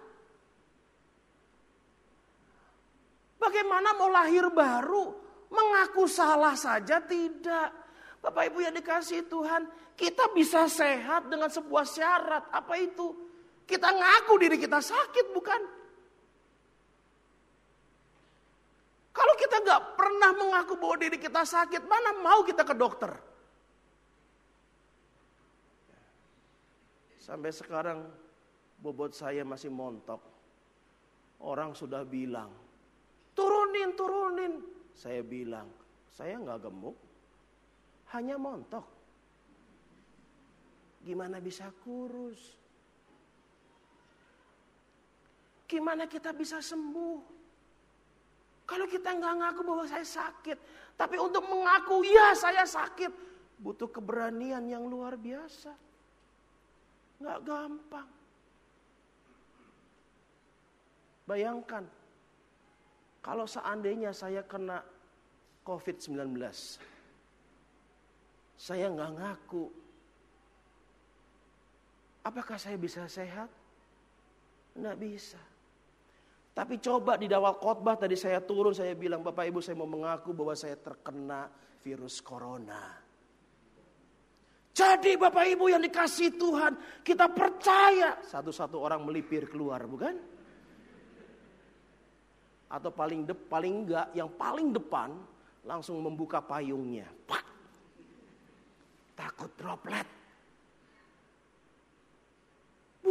Bagaimana 3.41 3.97
mau 3.97 4.13
lahir 4.13 4.47
baru? 4.53 5.17
Mengaku 5.49 6.05
salah 6.05 6.53
saja 6.55 7.01
tidak. 7.01 7.73
Bapak 8.23 8.53
Ibu 8.53 8.63
yang 8.63 8.77
dikasih 8.77 9.27
Tuhan, 9.27 9.67
kita 9.99 10.31
bisa 10.31 10.71
sehat 10.71 11.27
dengan 11.27 11.51
sebuah 11.51 11.83
syarat. 11.83 12.45
Apa 12.55 12.79
itu? 12.79 13.11
Kita 13.67 13.91
ngaku 13.91 14.37
diri 14.39 14.57
kita 14.61 14.79
sakit 14.79 15.35
bukan? 15.35 15.82
Kalau 19.13 19.35
kita 19.37 19.61
nggak 19.61 19.83
pernah 19.95 20.31
mengaku 20.33 20.75
bahwa 20.81 20.97
diri 20.97 21.21
kita 21.21 21.45
sakit, 21.45 21.85
mana 21.85 22.17
mau 22.17 22.41
kita 22.43 22.65
ke 22.65 22.73
dokter? 22.73 23.13
Sampai 27.23 27.55
sekarang 27.55 28.09
bobot 28.81 29.15
saya 29.15 29.47
masih 29.47 29.71
montok. 29.71 30.19
Orang 31.39 31.77
sudah 31.77 32.03
bilang, 32.03 32.51
turunin, 33.37 33.95
turunin. 33.95 34.55
Saya 34.97 35.21
bilang, 35.23 35.69
saya 36.11 36.37
nggak 36.41 36.67
gemuk, 36.67 36.97
hanya 38.17 38.37
montok. 38.37 38.85
Gimana 41.03 41.43
bisa 41.43 41.71
kurus? 41.83 42.59
Gimana 45.67 46.05
kita 46.05 46.37
bisa 46.37 46.61
sembuh? 46.61 47.32
Kalau 48.73 48.89
kita 48.89 49.13
nggak 49.13 49.35
ngaku 49.37 49.61
bahwa 49.69 49.85
saya 49.85 50.07
sakit, 50.09 50.57
Tapi 50.97 51.21
untuk 51.21 51.45
mengaku, 51.45 52.09
ya 52.09 52.33
saya 52.33 52.65
sakit. 52.65 53.13
Butuh 53.61 53.93
keberanian 53.93 54.65
yang 54.65 54.89
luar 54.89 55.21
biasa. 55.21 55.77
Nggak 57.21 57.39
gampang. 57.45 58.09
Bayangkan, 61.29 61.85
kalau 63.21 63.45
seandainya 63.45 64.17
saya 64.17 64.41
kena 64.41 64.81
COVID-19, 65.69 66.33
saya 68.57 68.87
nggak 68.89 69.13
ngaku, 69.21 69.69
apakah 72.25 72.57
saya 72.57 72.81
bisa 72.81 73.05
sehat? 73.05 73.53
Nggak 74.73 74.97
bisa. 74.97 75.52
Tapi 76.53 76.77
coba 76.85 77.17
di 77.17 77.33
awal 77.33 77.57
khotbah 77.57 77.97
tadi 77.97 78.13
saya 78.13 78.45
turun, 78.45 78.77
saya 78.77 78.93
bilang, 78.93 79.25
Bapak 79.25 79.49
Ibu 79.49 79.65
saya 79.65 79.73
mau 79.73 79.89
mengaku 79.89 80.37
bahwa 80.37 80.53
saya 80.53 80.77
terkena 80.77 81.49
virus 81.81 82.21
corona. 82.21 82.93
Jadi 84.73 85.17
Bapak 85.17 85.49
Ibu 85.49 85.73
yang 85.73 85.81
dikasih 85.81 86.37
Tuhan, 86.37 87.05
kita 87.05 87.33
percaya. 87.33 88.21
Satu-satu 88.21 88.77
orang 88.81 89.05
melipir 89.05 89.49
keluar, 89.49 89.85
bukan? 89.89 90.17
Atau 92.73 92.93
paling 92.93 93.29
de 93.29 93.37
paling 93.37 93.85
enggak, 93.85 94.13
yang 94.13 94.33
paling 94.33 94.73
depan 94.73 95.13
langsung 95.65 96.01
membuka 96.05 96.41
payungnya. 96.45 97.09
Pak. 97.29 97.45
Takut 99.17 99.53
droplet. 99.57 100.22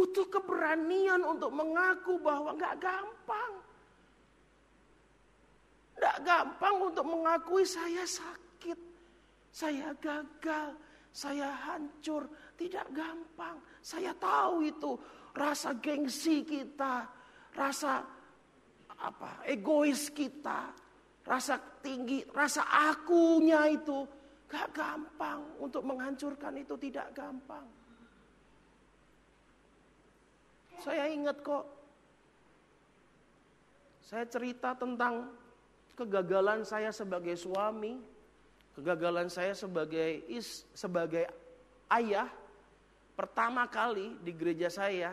Butuh 0.02 0.26
keberanian 0.26 1.22
untuk 1.22 1.54
mengaku 1.54 2.18
bahwa 2.18 2.58
nggak 2.58 2.74
gampang. 2.82 3.52
Nggak 5.94 6.18
gampang 6.26 6.76
untuk 6.90 7.06
mengakui 7.06 7.62
saya 7.62 8.02
sakit, 8.02 8.74
saya 9.54 9.94
gagal, 10.02 10.74
saya 11.14 11.54
hancur. 11.54 12.26
Tidak 12.58 12.90
gampang. 12.90 13.62
Saya 13.78 14.10
tahu 14.18 14.66
itu 14.66 14.98
rasa 15.38 15.70
gengsi 15.78 16.42
kita, 16.42 17.06
rasa 17.54 18.02
apa 19.06 19.46
egois 19.46 20.10
kita, 20.10 20.74
rasa 21.22 21.62
tinggi, 21.78 22.26
rasa 22.34 22.66
akunya 22.90 23.70
itu 23.70 24.02
gak 24.50 24.66
gampang 24.74 25.46
untuk 25.62 25.86
menghancurkan 25.86 26.58
itu 26.58 26.74
tidak 26.74 27.14
gampang. 27.14 27.81
Saya 30.80 31.12
ingat 31.12 31.42
kok. 31.44 31.68
Saya 34.06 34.24
cerita 34.28 34.72
tentang 34.76 35.32
kegagalan 35.96 36.64
saya 36.64 36.92
sebagai 36.92 37.36
suami, 37.36 38.00
kegagalan 38.76 39.28
saya 39.28 39.52
sebagai 39.52 40.24
is, 40.28 40.64
sebagai 40.72 41.28
ayah. 41.92 42.28
Pertama 43.12 43.68
kali 43.68 44.16
di 44.24 44.32
gereja 44.32 44.72
saya, 44.72 45.12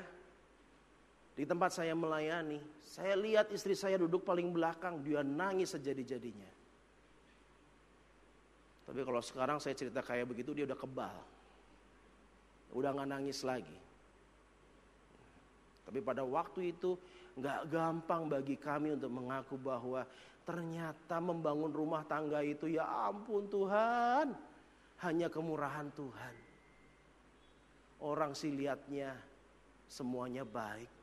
di 1.35 1.43
tempat 1.43 1.75
saya 1.75 1.91
melayani, 1.95 2.59
saya 2.79 3.15
lihat 3.15 3.51
istri 3.51 3.75
saya 3.75 3.99
duduk 3.99 4.23
paling 4.23 4.51
belakang, 4.51 5.03
dia 5.03 5.23
nangis 5.23 5.75
sejadi-jadinya. 5.75 6.51
Tapi 8.89 9.05
kalau 9.05 9.21
sekarang 9.21 9.61
saya 9.61 9.77
cerita 9.77 10.01
kayak 10.01 10.25
begitu, 10.25 10.51
dia 10.51 10.65
udah 10.65 10.79
kebal. 10.79 11.17
Udah 12.73 12.89
nggak 12.89 13.09
nangis 13.13 13.45
lagi. 13.45 13.77
Tapi 15.89 16.05
pada 16.05 16.21
waktu 16.21 16.69
itu 16.69 16.93
nggak 17.33 17.73
gampang 17.73 18.29
bagi 18.29 18.53
kami 18.61 18.93
untuk 18.93 19.09
mengaku 19.09 19.57
bahwa 19.57 20.05
ternyata 20.45 21.17
membangun 21.17 21.73
rumah 21.73 22.05
tangga 22.05 22.45
itu 22.45 22.69
ya 22.69 22.85
ampun 23.09 23.49
Tuhan. 23.49 24.37
Hanya 25.01 25.33
kemurahan 25.33 25.89
Tuhan. 25.97 26.35
Orang 28.05 28.37
sih 28.37 28.53
lihatnya 28.53 29.17
semuanya 29.89 30.45
baik. 30.45 30.93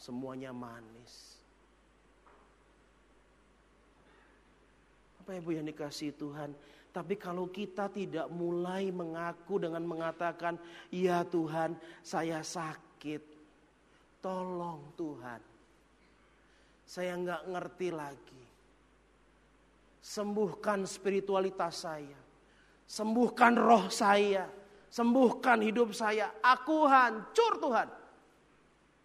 Semuanya 0.00 0.56
manis. 0.56 1.36
Apa 5.20 5.36
ibu 5.36 5.52
yang 5.52 5.68
dikasih 5.68 6.16
Tuhan? 6.16 6.56
Tapi 6.96 7.20
kalau 7.20 7.52
kita 7.52 7.92
tidak 7.92 8.32
mulai 8.32 8.88
mengaku 8.88 9.60
dengan 9.60 9.84
mengatakan, 9.84 10.56
"Ya 10.88 11.28
Tuhan, 11.28 11.76
saya 12.00 12.40
sakit." 12.40 13.33
Tolong 14.24 14.96
Tuhan. 14.96 15.42
Saya 16.88 17.12
nggak 17.12 17.42
ngerti 17.52 17.88
lagi. 17.92 18.44
Sembuhkan 20.00 20.88
spiritualitas 20.88 21.84
saya. 21.84 22.20
Sembuhkan 22.88 23.52
roh 23.60 23.92
saya. 23.92 24.48
Sembuhkan 24.88 25.60
hidup 25.60 25.92
saya. 25.92 26.40
Aku 26.40 26.88
hancur 26.88 27.60
Tuhan. 27.60 27.88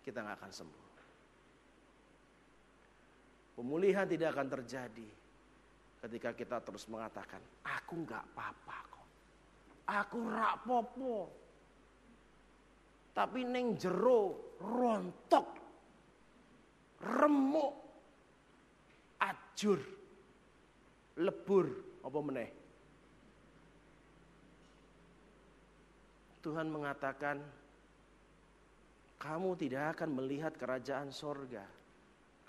Kita 0.07 0.23
nggak 0.23 0.37
akan 0.39 0.51
sembuh. 0.55 0.87
Pemulihan 3.59 4.07
tidak 4.07 4.39
akan 4.39 4.47
terjadi 4.55 5.09
ketika 5.99 6.31
kita 6.31 6.63
terus 6.63 6.87
mengatakan, 6.87 7.43
aku 7.67 8.07
nggak 8.07 8.23
apa-apa 8.31 8.77
kok. 8.87 9.07
Aku 9.83 10.17
rak 10.31 10.63
popo. 10.63 11.48
Tapi 13.19 13.43
neng 13.43 13.75
jero 13.75 14.55
rontok, 14.63 15.47
remuk, 17.03 17.75
ajur, 19.19 19.79
lebur, 21.19 21.67
apa 21.99 22.19
meneh? 22.23 22.49
Tuhan 26.39 26.71
mengatakan, 26.71 27.43
kamu 29.19 29.51
tidak 29.59 29.99
akan 29.99 30.15
melihat 30.15 30.55
kerajaan 30.55 31.11
sorga 31.11 31.67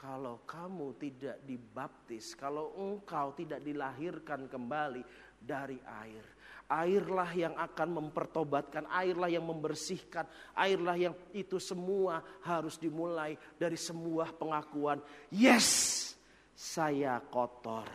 kalau 0.00 0.40
kamu 0.48 0.96
tidak 0.96 1.36
dibaptis, 1.44 2.32
kalau 2.32 2.72
engkau 2.78 3.36
tidak 3.36 3.60
dilahirkan 3.60 4.48
kembali 4.48 5.04
dari 5.42 5.76
air. 5.82 6.24
Airlah 6.70 7.34
yang 7.34 7.58
akan 7.58 7.98
mempertobatkan, 7.98 8.86
airlah 8.94 9.26
yang 9.26 9.42
membersihkan, 9.42 10.22
airlah 10.54 10.94
yang 10.94 11.14
itu 11.34 11.58
semua 11.58 12.22
harus 12.46 12.78
dimulai 12.78 13.34
dari 13.58 13.74
semua 13.74 14.30
pengakuan. 14.30 15.02
Yes, 15.34 16.14
saya 16.54 17.18
kotor. 17.26 17.90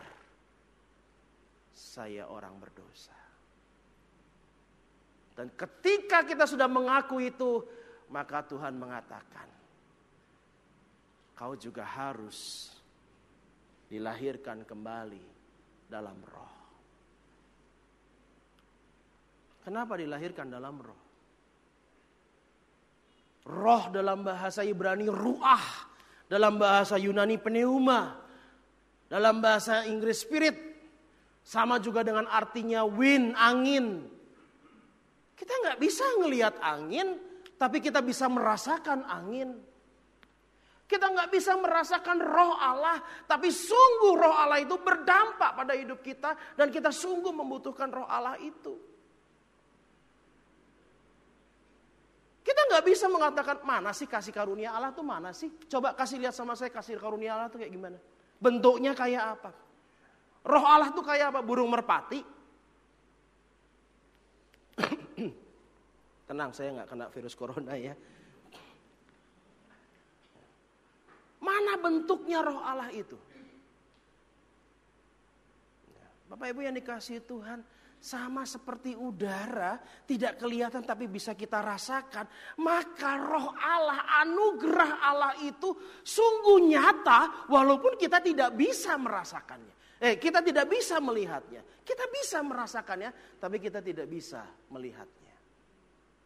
Saya 1.71 2.27
orang 2.27 2.59
berdosa. 2.59 3.15
Dan 5.35 5.51
ketika 5.55 6.27
kita 6.27 6.43
sudah 6.43 6.67
mengaku 6.67 7.23
itu, 7.23 7.63
maka 8.11 8.43
Tuhan 8.43 8.75
mengatakan, 8.75 9.47
kau 11.35 11.55
juga 11.59 11.83
harus 11.83 12.71
dilahirkan 13.91 14.63
kembali 14.63 15.23
dalam 15.91 16.15
roh. 16.31 16.54
Kenapa 19.65 19.97
dilahirkan 19.97 20.45
dalam 20.45 20.78
roh? 20.78 21.01
Roh 23.49 23.89
dalam 23.89 24.21
bahasa 24.21 24.62
Ibrani 24.62 25.10
ruah, 25.10 25.89
dalam 26.30 26.62
bahasa 26.62 27.01
Yunani 27.01 27.41
pneuma, 27.41 28.13
dalam 29.10 29.41
bahasa 29.41 29.82
Inggris 29.89 30.21
spirit, 30.21 30.54
sama 31.41 31.82
juga 31.82 32.06
dengan 32.06 32.30
artinya 32.30 32.86
wind, 32.86 33.34
angin. 33.34 34.06
Kita 35.34 35.54
nggak 35.65 35.82
bisa 35.82 36.06
ngelihat 36.21 36.62
angin, 36.62 37.17
tapi 37.58 37.82
kita 37.82 38.06
bisa 38.06 38.30
merasakan 38.30 39.01
angin. 39.10 39.49
Kita 40.86 41.10
nggak 41.10 41.34
bisa 41.34 41.58
merasakan 41.58 42.21
roh 42.21 42.54
Allah, 42.54 43.01
tapi 43.25 43.49
sungguh 43.49 44.13
roh 44.13 44.30
Allah 44.38 44.62
itu 44.62 44.78
berdampak 44.78 45.58
pada 45.58 45.73
hidup 45.73 46.06
kita 46.06 46.38
dan 46.54 46.69
kita 46.69 46.93
sungguh 46.93 47.34
membutuhkan 47.34 47.89
roh 47.89 48.06
Allah 48.06 48.38
itu. 48.38 48.94
Kita 52.45 52.62
nggak 52.69 52.86
bisa 52.86 53.10
mengatakan 53.10 53.58
mana 53.65 53.89
sih 53.89 54.05
kasih 54.05 54.29
karunia 54.29 54.69
Allah 54.69 54.93
tuh 54.93 55.01
mana 55.01 55.34
sih? 55.34 55.49
Coba 55.65 55.97
kasih 55.97 56.21
lihat 56.21 56.38
sama 56.38 56.53
saya 56.53 56.69
kasih 56.69 57.01
karunia 57.01 57.34
Allah 57.34 57.49
tuh 57.49 57.58
kayak 57.58 57.73
gimana? 57.73 57.97
Bentuknya 58.38 58.93
kayak 58.93 59.23
apa? 59.34 59.49
Roh 60.45 60.62
Allah 60.62 60.93
tuh 60.93 61.01
kayak 61.01 61.34
apa? 61.34 61.41
Burung 61.41 61.73
merpati? 61.73 62.21
Tenang, 66.29 66.53
saya 66.53 66.69
nggak 66.77 66.89
kena 66.93 67.10
virus 67.10 67.34
corona 67.34 67.73
ya. 67.73 67.97
Mana 71.41 71.81
bentuknya 71.81 72.45
roh 72.45 72.62
Allah 72.62 72.93
itu? 72.93 73.17
Bapak 76.29 76.53
Ibu 76.53 76.62
yang 76.62 76.77
dikasih 76.77 77.25
Tuhan, 77.25 77.65
sama 78.05 78.45
seperti 78.45 78.93
udara, 78.93 79.81
tidak 80.05 80.37
kelihatan 80.37 80.85
tapi 80.85 81.09
bisa 81.09 81.33
kita 81.33 81.57
rasakan, 81.57 82.29
maka 82.61 83.17
roh 83.17 83.49
Allah, 83.57 84.21
anugerah 84.21 84.91
Allah 85.01 85.33
itu 85.41 85.73
sungguh 86.05 86.69
nyata 86.69 87.49
walaupun 87.49 87.97
kita 87.97 88.21
tidak 88.21 88.53
bisa 88.53 88.93
merasakannya. 89.01 89.73
Eh, 89.97 90.21
kita 90.21 90.45
tidak 90.45 90.69
bisa 90.69 91.01
melihatnya. 91.01 91.65
Kita 91.81 92.05
bisa 92.13 92.45
merasakannya, 92.45 93.41
tapi 93.41 93.57
kita 93.57 93.81
tidak 93.81 94.05
bisa 94.05 94.45
melihatnya. 94.69 95.33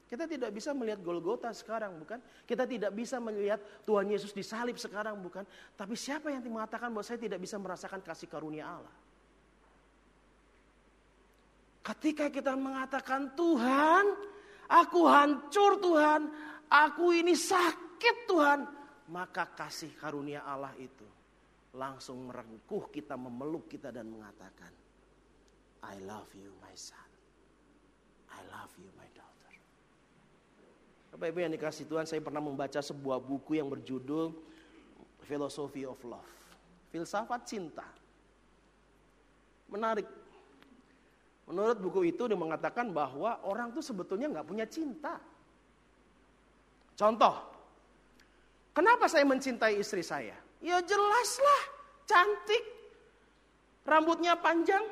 Kita 0.10 0.26
tidak 0.26 0.52
bisa 0.52 0.74
melihat 0.76 1.00
Golgota 1.00 1.54
sekarang, 1.54 1.96
bukan? 1.96 2.20
Kita 2.44 2.66
tidak 2.66 2.92
bisa 2.92 3.22
melihat 3.24 3.62
Tuhan 3.88 4.10
Yesus 4.10 4.36
disalib 4.36 4.76
sekarang, 4.76 5.16
bukan? 5.22 5.46
Tapi 5.78 5.96
siapa 5.96 6.34
yang 6.34 6.44
mengatakan 6.50 6.92
bahwa 6.92 7.06
saya 7.06 7.22
tidak 7.22 7.40
bisa 7.40 7.56
merasakan 7.56 8.04
kasih 8.04 8.28
karunia 8.28 8.68
Allah? 8.68 9.09
Ketika 11.80 12.28
kita 12.28 12.54
mengatakan 12.54 13.34
Tuhan, 13.34 14.04
aku 14.68 15.02
hancur 15.08 15.80
Tuhan, 15.80 16.30
aku 16.70 17.16
ini 17.16 17.34
sakit 17.34 18.30
Tuhan, 18.30 18.68
maka 19.10 19.50
kasih 19.50 19.96
karunia 19.98 20.46
Allah 20.46 20.76
itu 20.78 21.08
langsung 21.74 22.30
merengkuh 22.30 22.90
kita, 22.94 23.16
memeluk 23.16 23.70
kita 23.70 23.90
dan 23.94 24.10
mengatakan, 24.10 24.70
I 25.86 25.96
love 26.04 26.30
you 26.36 26.52
my 26.60 26.76
son. 26.76 27.10
I 28.30 28.42
love 28.54 28.74
you 28.78 28.90
my 29.00 29.08
daughter. 29.16 29.52
Bapak 31.16 31.28
Ibu 31.34 31.40
yang 31.42 31.54
dikasih 31.56 31.90
Tuhan, 31.90 32.06
saya 32.06 32.22
pernah 32.22 32.44
membaca 32.44 32.78
sebuah 32.84 33.18
buku 33.24 33.58
yang 33.58 33.72
berjudul 33.72 34.36
Philosophy 35.26 35.86
of 35.86 35.98
Love. 36.06 36.32
Filsafat 36.90 37.42
cinta. 37.46 37.86
Menarik. 39.70 40.06
Menurut 41.50 41.82
buku 41.82 42.14
itu 42.14 42.30
dia 42.30 42.38
mengatakan 42.38 42.94
bahwa 42.94 43.42
orang 43.42 43.74
itu 43.74 43.82
sebetulnya 43.82 44.30
nggak 44.30 44.46
punya 44.46 44.70
cinta. 44.70 45.18
Contoh, 46.94 47.36
kenapa 48.70 49.10
saya 49.10 49.26
mencintai 49.26 49.82
istri 49.82 50.06
saya? 50.06 50.38
Ya 50.62 50.78
jelaslah, 50.86 51.64
cantik, 52.06 52.62
rambutnya 53.82 54.38
panjang. 54.38 54.86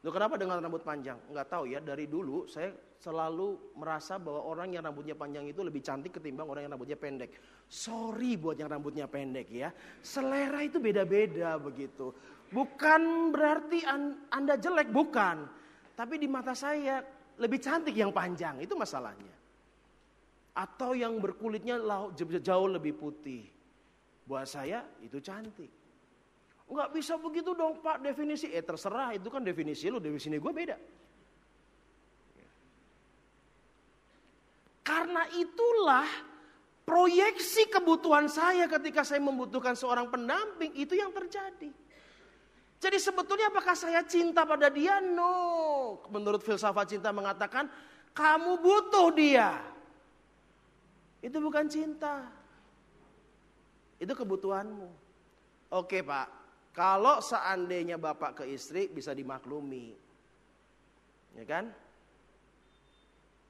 Loh 0.00 0.10
kenapa 0.10 0.40
dengan 0.40 0.58
rambut 0.58 0.82
panjang? 0.82 1.20
Nggak 1.30 1.46
tahu 1.46 1.70
ya, 1.70 1.78
dari 1.78 2.10
dulu 2.10 2.50
saya 2.50 2.72
selalu 2.98 3.76
merasa 3.78 4.16
bahwa 4.16 4.48
orang 4.48 4.74
yang 4.74 4.82
rambutnya 4.82 5.14
panjang 5.14 5.46
itu 5.46 5.60
lebih 5.62 5.84
cantik 5.84 6.18
ketimbang 6.18 6.50
orang 6.50 6.66
yang 6.66 6.72
rambutnya 6.74 6.98
pendek. 6.98 7.36
Sorry 7.70 8.34
buat 8.40 8.58
yang 8.58 8.72
rambutnya 8.72 9.06
pendek 9.06 9.46
ya. 9.54 9.70
Selera 10.02 10.64
itu 10.66 10.82
beda-beda 10.82 11.60
begitu. 11.62 12.10
Bukan 12.50 13.30
berarti 13.30 13.86
Anda 14.32 14.58
jelek, 14.58 14.90
bukan. 14.90 15.59
Tapi 16.00 16.16
di 16.16 16.24
mata 16.24 16.56
saya 16.56 17.04
lebih 17.36 17.60
cantik 17.60 17.92
yang 17.92 18.08
panjang, 18.08 18.56
itu 18.64 18.72
masalahnya. 18.72 19.36
Atau 20.56 20.96
yang 20.96 21.20
berkulitnya 21.20 21.76
jauh 22.40 22.68
lebih 22.72 22.96
putih. 22.96 23.44
Buat 24.24 24.48
saya 24.48 24.80
itu 25.04 25.20
cantik. 25.20 25.68
Enggak 26.72 26.88
bisa 26.96 27.20
begitu 27.20 27.52
dong 27.52 27.84
Pak 27.84 28.00
definisi. 28.00 28.48
Eh 28.48 28.64
terserah 28.64 29.12
itu 29.12 29.28
kan 29.28 29.44
definisi 29.44 29.92
lu, 29.92 30.00
definisi 30.00 30.40
gue 30.40 30.52
beda. 30.56 30.76
Karena 34.80 35.28
itulah 35.36 36.08
proyeksi 36.88 37.68
kebutuhan 37.68 38.24
saya 38.32 38.64
ketika 38.72 39.04
saya 39.04 39.20
membutuhkan 39.20 39.76
seorang 39.76 40.08
pendamping 40.08 40.72
itu 40.80 40.96
yang 40.96 41.12
terjadi. 41.12 41.68
Jadi 42.80 42.96
sebetulnya 42.96 43.52
apakah 43.52 43.76
saya 43.76 44.00
cinta 44.08 44.48
pada 44.48 44.72
dia? 44.72 45.04
No. 45.04 46.00
Menurut 46.08 46.40
filsafat 46.40 46.96
cinta 46.96 47.12
mengatakan 47.12 47.68
kamu 48.16 48.56
butuh 48.58 49.08
dia. 49.12 49.60
Itu 51.20 51.44
bukan 51.44 51.68
cinta. 51.68 52.24
Itu 54.00 54.16
kebutuhanmu. 54.16 54.88
Oke 55.76 56.00
pak, 56.00 56.26
kalau 56.72 57.20
seandainya 57.20 58.00
bapak 58.00 58.42
ke 58.42 58.44
istri 58.48 58.88
bisa 58.88 59.12
dimaklumi. 59.12 59.92
Ya 61.36 61.44
kan? 61.44 61.68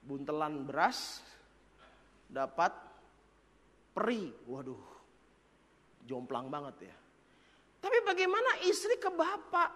buntelan 0.05 0.65
beras 0.65 1.21
dapat 2.27 2.73
peri. 3.93 4.33
Waduh, 4.49 4.81
jomplang 6.09 6.49
banget 6.49 6.91
ya. 6.91 6.97
Tapi 7.81 7.99
bagaimana 8.05 8.61
istri 8.69 9.01
ke 9.01 9.09
bapak? 9.09 9.71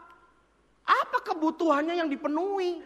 Apa 0.84 1.18
kebutuhannya 1.24 1.96
yang 1.96 2.12
dipenuhi? 2.12 2.84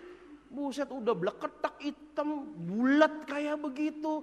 Buset 0.49 0.89
udah 0.89 1.13
bleketak 1.13 1.77
hitam, 1.83 2.55
bulat 2.55 3.27
kayak 3.27 3.59
begitu. 3.59 4.23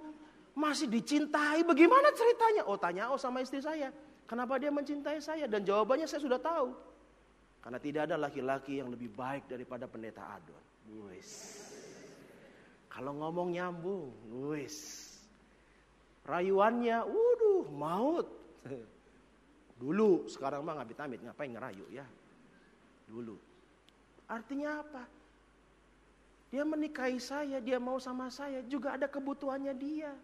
Masih 0.55 0.87
dicintai, 0.87 1.67
bagaimana 1.67 2.15
ceritanya? 2.15 2.63
Oh 2.65 2.79
tanya 2.79 3.11
oh 3.11 3.19
sama 3.19 3.43
istri 3.43 3.59
saya. 3.59 3.91
Kenapa 4.25 4.55
dia 4.57 4.71
mencintai 4.71 5.19
saya? 5.19 5.45
Dan 5.45 5.67
jawabannya 5.67 6.07
saya 6.07 6.23
sudah 6.23 6.39
tahu. 6.39 6.71
Karena 7.59 7.77
tidak 7.77 8.01
ada 8.09 8.15
laki-laki 8.15 8.79
yang 8.79 8.89
lebih 8.89 9.11
baik 9.11 9.51
daripada 9.51 9.85
pendeta 9.85 10.23
Adon. 10.33 10.63
Wis. 11.11 11.61
Kalau 12.87 13.11
ngomong 13.19 13.51
nyambung, 13.51 14.15
wis. 14.49 15.11
Rayuannya, 16.23 17.03
waduh, 17.03 17.65
maut. 17.69 18.27
Dulu, 19.75 20.31
sekarang 20.31 20.63
mah 20.63 20.79
nggak 20.79 21.03
amit 21.03 21.19
ngapain 21.19 21.51
ngerayu 21.51 21.85
ya. 21.91 22.07
Dulu. 23.11 23.35
Artinya 24.31 24.81
apa? 24.81 25.03
Dia 26.49 26.63
menikahi 26.63 27.19
saya, 27.19 27.59
dia 27.59 27.75
mau 27.75 27.99
sama 27.99 28.31
saya, 28.31 28.63
juga 28.63 28.95
ada 28.95 29.11
kebutuhannya 29.11 29.75
dia. 29.75 30.15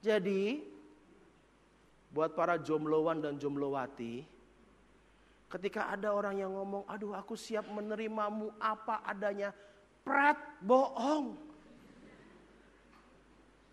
Jadi, 0.00 0.64
buat 2.08 2.32
para 2.32 2.56
jombloan 2.56 3.20
dan 3.20 3.36
jomblowati, 3.36 4.24
ketika 5.52 5.92
ada 5.92 6.16
orang 6.16 6.40
yang 6.40 6.56
ngomong, 6.56 6.88
aduh 6.88 7.12
aku 7.12 7.36
siap 7.36 7.68
menerimamu 7.68 8.48
apa 8.56 9.04
adanya, 9.04 9.52
pret, 10.00 10.40
bohong. 10.64 11.36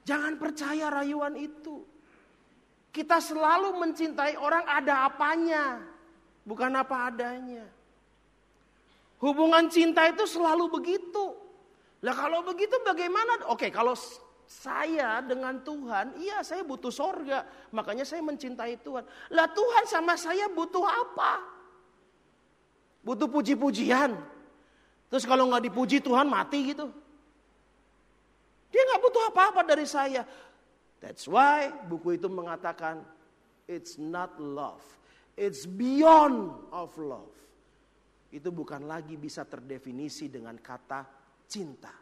Jangan 0.04 0.36
percaya 0.36 0.92
rayuan 0.92 1.40
itu. 1.40 1.95
Kita 2.96 3.20
selalu 3.20 3.76
mencintai 3.76 4.40
orang 4.40 4.64
ada 4.72 5.04
apanya, 5.04 5.84
bukan 6.48 6.72
apa 6.80 7.12
adanya. 7.12 7.68
Hubungan 9.20 9.68
cinta 9.68 10.08
itu 10.08 10.24
selalu 10.24 10.72
begitu. 10.80 11.36
Lah 12.00 12.16
kalau 12.16 12.40
begitu 12.48 12.72
bagaimana? 12.88 13.52
Oke, 13.52 13.68
kalau 13.68 14.00
saya 14.48 15.20
dengan 15.20 15.60
Tuhan, 15.60 16.16
iya 16.24 16.40
saya 16.40 16.64
butuh 16.64 16.88
sorga. 16.88 17.44
Makanya 17.76 18.08
saya 18.08 18.24
mencintai 18.24 18.80
Tuhan. 18.80 19.04
Lah 19.28 19.52
Tuhan 19.52 19.84
sama 19.92 20.16
saya 20.16 20.48
butuh 20.48 20.88
apa? 20.88 21.44
Butuh 23.04 23.28
puji-pujian. 23.28 24.16
Terus 25.12 25.28
kalau 25.28 25.52
nggak 25.52 25.68
dipuji 25.68 26.00
Tuhan 26.00 26.32
mati 26.32 26.72
gitu. 26.72 26.88
Dia 28.72 28.82
nggak 28.88 29.02
butuh 29.04 29.24
apa-apa 29.36 29.68
dari 29.68 29.84
saya. 29.84 30.24
That's 31.06 31.30
why 31.30 31.70
buku 31.86 32.18
itu 32.18 32.26
mengatakan 32.26 33.06
it's 33.70 34.02
not 34.02 34.34
love. 34.41 34.82
It's 35.38 35.70
beyond 35.70 36.50
of 36.74 36.98
love. 36.98 37.30
Itu 38.34 38.50
bukan 38.50 38.89
lagi 38.89 39.13
bisa 39.13 39.46
terdefinisi 39.46 40.34
dengan 40.34 40.58
kata 40.58 41.06
cinta. 41.46 41.94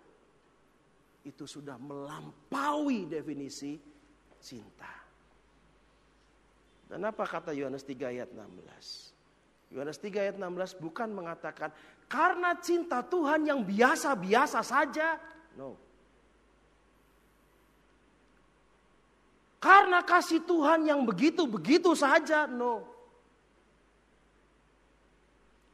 Itu 1.28 1.44
sudah 1.44 1.76
melampaui 1.76 3.12
definisi 3.12 3.76
cinta. 4.40 4.94
Dan 6.88 7.04
apa 7.04 7.28
kata 7.28 7.52
Yohanes 7.52 7.84
3 7.84 8.08
ayat 8.08 8.32
16? 8.32 9.76
Yohanes 9.76 10.00
3 10.00 10.24
ayat 10.30 10.36
16 10.40 10.80
bukan 10.80 11.10
mengatakan 11.12 11.76
karena 12.08 12.56
cinta 12.62 13.04
Tuhan 13.04 13.52
yang 13.52 13.68
biasa-biasa 13.68 14.64
saja. 14.64 15.20
No. 15.60 15.76
Karena 19.64 20.04
kasih 20.04 20.44
Tuhan 20.44 20.84
yang 20.84 21.08
begitu-begitu 21.08 21.96
saja. 21.96 22.44
No. 22.52 22.84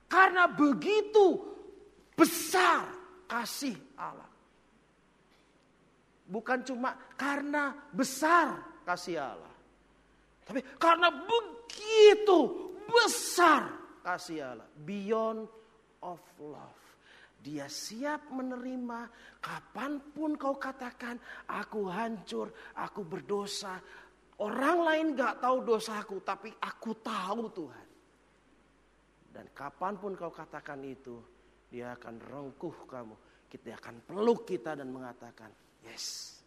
Karena 0.05 0.45
begitu 0.45 1.41
besar 2.13 2.85
kasih 3.25 3.73
Allah. 3.97 4.29
Bukan 6.29 6.61
cuma 6.61 6.93
karena 7.17 7.73
besar 7.89 8.61
kasih 8.85 9.25
Allah. 9.25 9.53
Tapi 10.45 10.61
karena 10.77 11.09
begitu 11.09 12.69
besar 12.85 13.73
kasih 14.05 14.53
Allah. 14.53 14.69
Beyond 14.85 15.49
of 16.05 16.21
love. 16.37 16.78
Dia 17.39 17.71
siap 17.71 18.29
menerima 18.35 18.99
kapan 19.39 20.11
pun 20.11 20.35
kau 20.35 20.59
katakan 20.59 21.15
aku 21.47 21.87
hancur, 21.87 22.51
aku 22.75 23.01
berdosa. 23.07 23.79
Orang 24.39 24.83
lain 24.87 25.15
gak 25.15 25.43
tahu 25.43 25.63
dosaku 25.63 26.23
tapi 26.23 26.51
aku 26.59 26.91
tahu 26.99 27.43
Tuhan. 27.51 27.87
Dan 29.29 29.45
kapan 29.55 29.95
pun 29.95 30.15
kau 30.19 30.31
katakan 30.31 30.83
itu 30.83 31.19
dia 31.71 31.95
akan 31.95 32.19
rengkuh 32.19 32.75
kamu. 32.87 33.15
Kita 33.49 33.75
akan 33.79 33.95
peluk 34.03 34.45
kita 34.45 34.75
dan 34.75 34.91
mengatakan 34.91 35.49
yes 35.87 36.37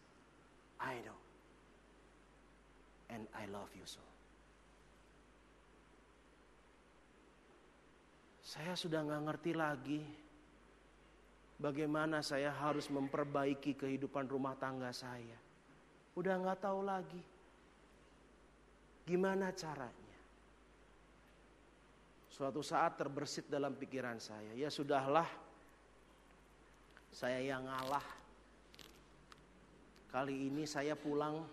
I 0.80 1.00
know. 1.04 1.20
And 3.12 3.28
I 3.36 3.44
love 3.48 3.72
you 3.76 3.84
so. 3.84 4.12
saya 8.52 8.76
sudah 8.76 9.00
nggak 9.00 9.22
ngerti 9.32 9.52
lagi 9.56 10.00
bagaimana 11.62 12.18
saya 12.26 12.50
harus 12.50 12.90
memperbaiki 12.90 13.78
kehidupan 13.78 14.26
rumah 14.26 14.58
tangga 14.58 14.90
saya. 14.90 15.38
Udah 16.18 16.34
nggak 16.42 16.58
tahu 16.58 16.82
lagi 16.82 17.22
gimana 19.06 19.54
caranya. 19.54 20.18
Suatu 22.32 22.64
saat 22.64 22.96
terbersit 22.98 23.46
dalam 23.46 23.76
pikiran 23.76 24.18
saya, 24.18 24.56
ya 24.56 24.72
sudahlah, 24.72 25.28
saya 27.12 27.38
yang 27.44 27.68
ngalah. 27.68 28.02
Kali 30.08 30.48
ini 30.48 30.64
saya 30.64 30.96
pulang 30.96 31.44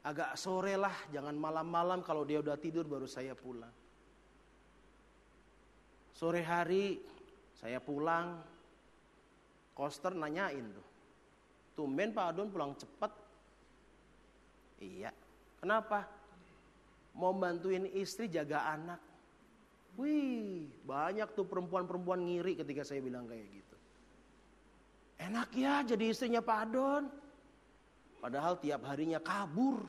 agak 0.00 0.32
sore 0.40 0.80
lah, 0.80 0.96
jangan 1.12 1.36
malam-malam 1.36 2.00
kalau 2.00 2.24
dia 2.24 2.40
udah 2.40 2.56
tidur 2.56 2.88
baru 2.88 3.04
saya 3.04 3.36
pulang. 3.36 3.72
Sore 6.16 6.40
hari 6.40 7.00
saya 7.56 7.80
pulang, 7.84 8.40
Koster 9.74 10.12
nanyain 10.12 10.66
tuh. 10.70 10.86
Tumben 11.78 12.12
Pak 12.12 12.36
Adon 12.36 12.52
pulang 12.52 12.76
cepat. 12.76 13.12
Iya. 14.80 15.12
Kenapa? 15.60 16.04
Mau 17.16 17.32
bantuin 17.36 17.88
istri 17.96 18.28
jaga 18.28 18.68
anak. 18.68 19.00
Wih, 19.98 20.70
banyak 20.86 21.34
tuh 21.34 21.44
perempuan-perempuan 21.44 22.22
ngiri 22.24 22.56
ketika 22.56 22.86
saya 22.86 23.02
bilang 23.02 23.26
kayak 23.26 23.44
gitu. 23.48 23.76
Enak 25.20 25.48
ya 25.52 25.84
jadi 25.84 26.04
istrinya 26.08 26.40
Pak 26.40 26.58
Adon. 26.68 27.04
Padahal 28.20 28.60
tiap 28.60 28.84
harinya 28.88 29.20
kabur. 29.20 29.84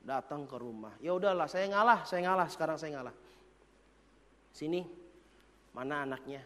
Datang 0.00 0.48
ke 0.48 0.56
rumah. 0.56 0.96
Ya 1.04 1.12
udahlah, 1.12 1.44
saya 1.44 1.68
ngalah, 1.68 2.08
saya 2.08 2.24
ngalah, 2.24 2.48
sekarang 2.48 2.76
saya 2.80 3.00
ngalah. 3.00 3.16
Sini, 4.52 4.80
mana 5.76 6.08
anaknya? 6.08 6.40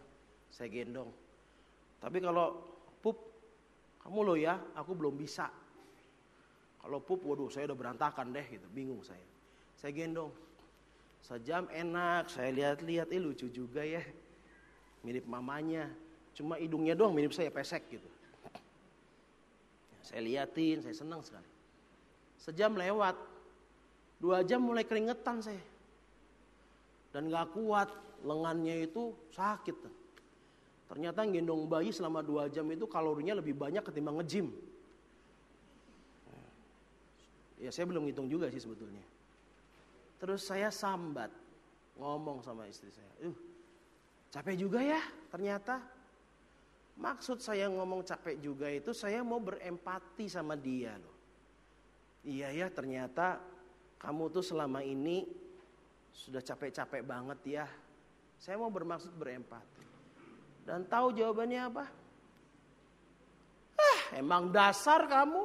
Saya 0.51 0.71
gendong. 0.71 1.24
Tapi 2.05 2.21
kalau 2.21 2.53
pup, 3.01 3.17
kamu 4.05 4.19
lo 4.21 4.35
ya, 4.37 4.61
aku 4.77 4.93
belum 4.93 5.17
bisa. 5.17 5.49
Kalau 6.85 7.01
pup, 7.01 7.25
waduh 7.25 7.49
saya 7.49 7.73
udah 7.73 7.79
berantakan 7.81 8.29
deh 8.37 8.45
gitu, 8.45 8.69
bingung 8.69 9.01
saya. 9.01 9.25
Saya 9.81 9.97
gendong. 9.97 10.29
Sejam 11.25 11.65
enak, 11.73 12.29
saya 12.29 12.53
lihat-lihat, 12.53 13.09
eh 13.09 13.17
lucu 13.17 13.49
juga 13.49 13.81
ya. 13.81 14.05
Mirip 15.01 15.25
mamanya, 15.25 15.89
cuma 16.37 16.61
hidungnya 16.61 16.93
doang 16.93 17.17
mirip 17.17 17.33
saya 17.33 17.49
pesek 17.49 17.89
gitu. 17.89 18.09
Saya 20.05 20.21
liatin, 20.21 20.85
saya 20.85 20.93
senang 20.93 21.25
sekali. 21.25 21.49
Sejam 22.37 22.77
lewat, 22.77 23.17
dua 24.21 24.45
jam 24.45 24.61
mulai 24.61 24.85
keringetan 24.85 25.41
saya 25.41 25.65
dan 27.15 27.31
gak 27.31 27.55
kuat 27.55 27.89
lengannya 28.27 28.91
itu 28.91 29.15
sakit 29.31 29.77
ternyata 30.85 31.25
gendong 31.25 31.65
bayi 31.67 31.91
selama 31.91 32.21
dua 32.21 32.47
jam 32.53 32.67
itu 32.69 32.85
kalorinya 32.85 33.41
lebih 33.41 33.57
banyak 33.57 33.81
ketimbang 33.81 34.21
ngejim 34.21 34.53
ya 37.61 37.71
saya 37.73 37.89
belum 37.89 38.05
hitung 38.09 38.29
juga 38.29 38.53
sih 38.53 38.61
sebetulnya 38.61 39.03
terus 40.21 40.45
saya 40.45 40.69
sambat 40.69 41.33
ngomong 41.97 42.45
sama 42.45 42.69
istri 42.69 42.93
saya 42.93 43.11
uh 43.25 43.37
capek 44.35 44.57
juga 44.59 44.83
ya 44.83 45.01
ternyata 45.31 45.79
maksud 46.99 47.39
saya 47.39 47.71
ngomong 47.71 48.03
capek 48.03 48.37
juga 48.43 48.67
itu 48.67 48.91
saya 48.91 49.23
mau 49.23 49.39
berempati 49.39 50.27
sama 50.27 50.59
dia 50.59 50.95
loh 50.99 51.17
iya 52.27 52.51
ya 52.51 52.67
ternyata 52.69 53.41
kamu 54.05 54.29
tuh 54.29 54.45
selama 54.45 54.85
ini 54.85 55.25
sudah 56.13 56.45
capek-capek 56.45 57.03
banget 57.03 57.41
ya. 57.49 57.67
Saya 58.37 58.61
mau 58.61 58.69
bermaksud 58.69 59.17
berempati. 59.17 59.94
Dan 60.65 60.89
tahu 60.89 61.13
jawabannya 61.13 61.61
apa? 61.61 61.85
Ah, 63.77 64.01
emang 64.17 64.49
dasar 64.49 65.05
kamu. 65.05 65.45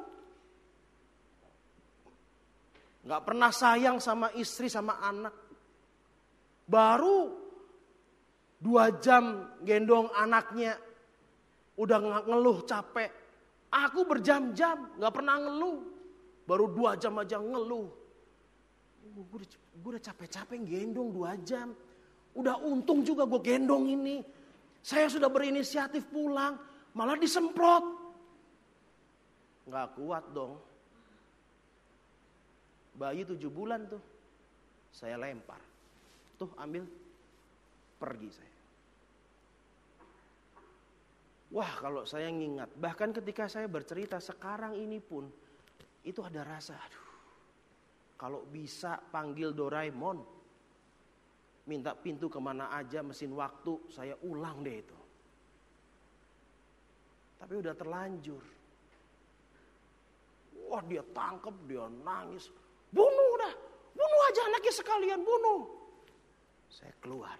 Gak 3.03 3.24
pernah 3.28 3.51
sayang 3.51 3.99
sama 3.99 4.32
istri 4.39 4.72
sama 4.72 4.99
anak. 5.03 5.36
Baru 6.63 7.36
dua 8.59 8.95
jam 9.03 9.55
gendong 9.63 10.07
anaknya. 10.15 10.80
Udah 11.76 11.99
ngeluh 12.24 12.63
capek. 12.63 13.11
Aku 13.70 14.07
berjam-jam 14.07 14.95
gak 14.99 15.13
pernah 15.13 15.36
ngeluh. 15.36 15.80
Baru 16.47 16.72
dua 16.72 16.95
jam 16.95 17.20
aja 17.20 17.43
ngeluh. 17.43 17.88
Gue 19.20 19.89
udah 19.95 20.03
capek-capek 20.03 20.63
gendong 20.63 21.11
dua 21.11 21.36
jam. 21.43 21.76
Udah 22.36 22.61
untung 22.61 23.03
juga 23.03 23.28
gue 23.28 23.41
gendong 23.41 23.89
ini. 23.89 24.39
Saya 24.80 25.11
sudah 25.11 25.27
berinisiatif 25.27 26.07
pulang, 26.07 26.55
malah 26.95 27.19
disemprot. 27.19 27.86
Gak 29.69 29.88
kuat 29.99 30.23
dong. 30.34 30.57
Bayi 32.97 33.23
tujuh 33.23 33.51
bulan 33.53 33.86
tuh. 33.86 34.01
Saya 34.89 35.15
lempar. 35.19 35.61
Tuh 36.39 36.49
ambil. 36.57 36.84
Pergi 37.99 38.30
saya. 38.32 38.55
Wah 41.49 41.73
kalau 41.82 42.05
saya 42.05 42.30
ngingat, 42.30 42.77
bahkan 42.77 43.09
ketika 43.09 43.49
saya 43.49 43.65
bercerita 43.65 44.21
sekarang 44.21 44.77
ini 44.77 45.01
pun, 45.01 45.25
itu 46.05 46.21
ada 46.21 46.45
rasa, 46.45 46.77
aduh 46.77 47.09
kalau 48.19 48.43
bisa 48.43 48.99
panggil 48.99 49.55
Doraemon. 49.55 50.39
Minta 51.70 51.93
pintu 51.93 52.26
ke 52.34 52.41
mana 52.41 52.74
aja 52.74 53.05
mesin 53.05 53.30
waktu 53.38 53.78
saya 53.93 54.17
ulang 54.26 54.65
deh 54.65 54.82
itu. 54.82 54.97
Tapi 57.38 57.53
udah 57.61 57.78
terlanjur. 57.78 58.41
Wah 60.65 60.82
dia 60.89 61.05
tangkap, 61.13 61.53
dia 61.70 61.86
nangis. 62.01 62.49
Bunuh 62.89 63.34
dah, 63.38 63.53
bunuh 63.93 64.22
aja 64.34 64.41
anaknya 64.49 64.74
sekalian, 64.74 65.22
bunuh. 65.22 65.61
Saya 66.74 66.93
keluar. 67.05 67.38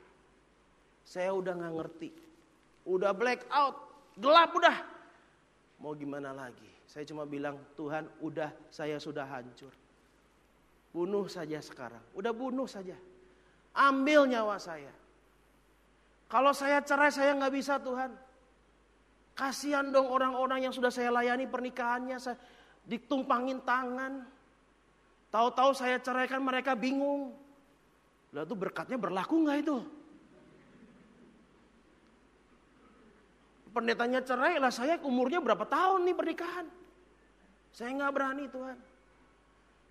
Saya 1.01 1.34
udah 1.34 1.53
nggak 1.57 1.73
ngerti. 1.82 2.09
Udah 2.86 3.17
black 3.17 3.49
out, 3.49 3.82
gelap 4.13 4.53
udah. 4.53 4.77
Mau 5.82 5.97
gimana 5.97 6.38
lagi? 6.38 6.69
Saya 6.86 7.01
cuma 7.09 7.25
bilang, 7.25 7.57
Tuhan 7.73 8.05
udah 8.21 8.53
saya 8.69 9.01
sudah 9.01 9.25
hancur. 9.25 9.73
Bunuh 10.93 11.25
saja 11.25 11.57
sekarang. 11.65 12.01
Udah 12.13 12.30
bunuh 12.30 12.69
saja. 12.69 12.93
Ambil 13.80 14.27
nyawa 14.27 14.59
saya. 14.59 14.91
Kalau 16.27 16.51
saya 16.51 16.84
cerai 16.84 17.15
saya 17.15 17.32
nggak 17.39 17.53
bisa 17.55 17.80
Tuhan. 17.80 18.11
Kasihan 19.39 19.88
dong 19.88 20.11
orang-orang 20.11 20.67
yang 20.67 20.73
sudah 20.75 20.91
saya 20.91 21.15
layani 21.15 21.47
pernikahannya. 21.47 22.19
Saya 22.19 22.36
ditumpangin 22.84 23.63
tangan. 23.63 24.27
Tahu-tahu 25.32 25.71
saya 25.71 25.95
ceraikan 26.03 26.43
mereka 26.43 26.75
bingung. 26.75 27.32
Lalu 28.36 28.67
berkatnya 28.67 28.99
berlaku 28.99 29.47
nggak 29.47 29.57
itu? 29.63 29.77
Pendetanya 33.69 34.19
cerai 34.25 34.59
lah 34.59 34.73
saya 34.73 34.99
umurnya 35.01 35.39
berapa 35.39 35.63
tahun 35.63 36.03
nih 36.03 36.15
pernikahan. 36.19 36.67
Saya 37.71 37.95
nggak 37.95 38.11
berani 38.11 38.45
Tuhan. 38.51 38.77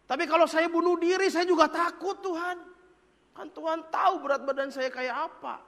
Tapi 0.04 0.24
kalau 0.28 0.44
saya 0.44 0.68
bunuh 0.68 1.00
diri 1.00 1.32
saya 1.32 1.48
juga 1.48 1.72
takut 1.72 2.20
Tuhan. 2.20 2.77
Kan 3.38 3.54
Tuhan 3.54 3.86
tahu 3.86 4.26
berat 4.26 4.42
badan 4.42 4.66
saya 4.74 4.90
kayak 4.90 5.30
apa. 5.30 5.62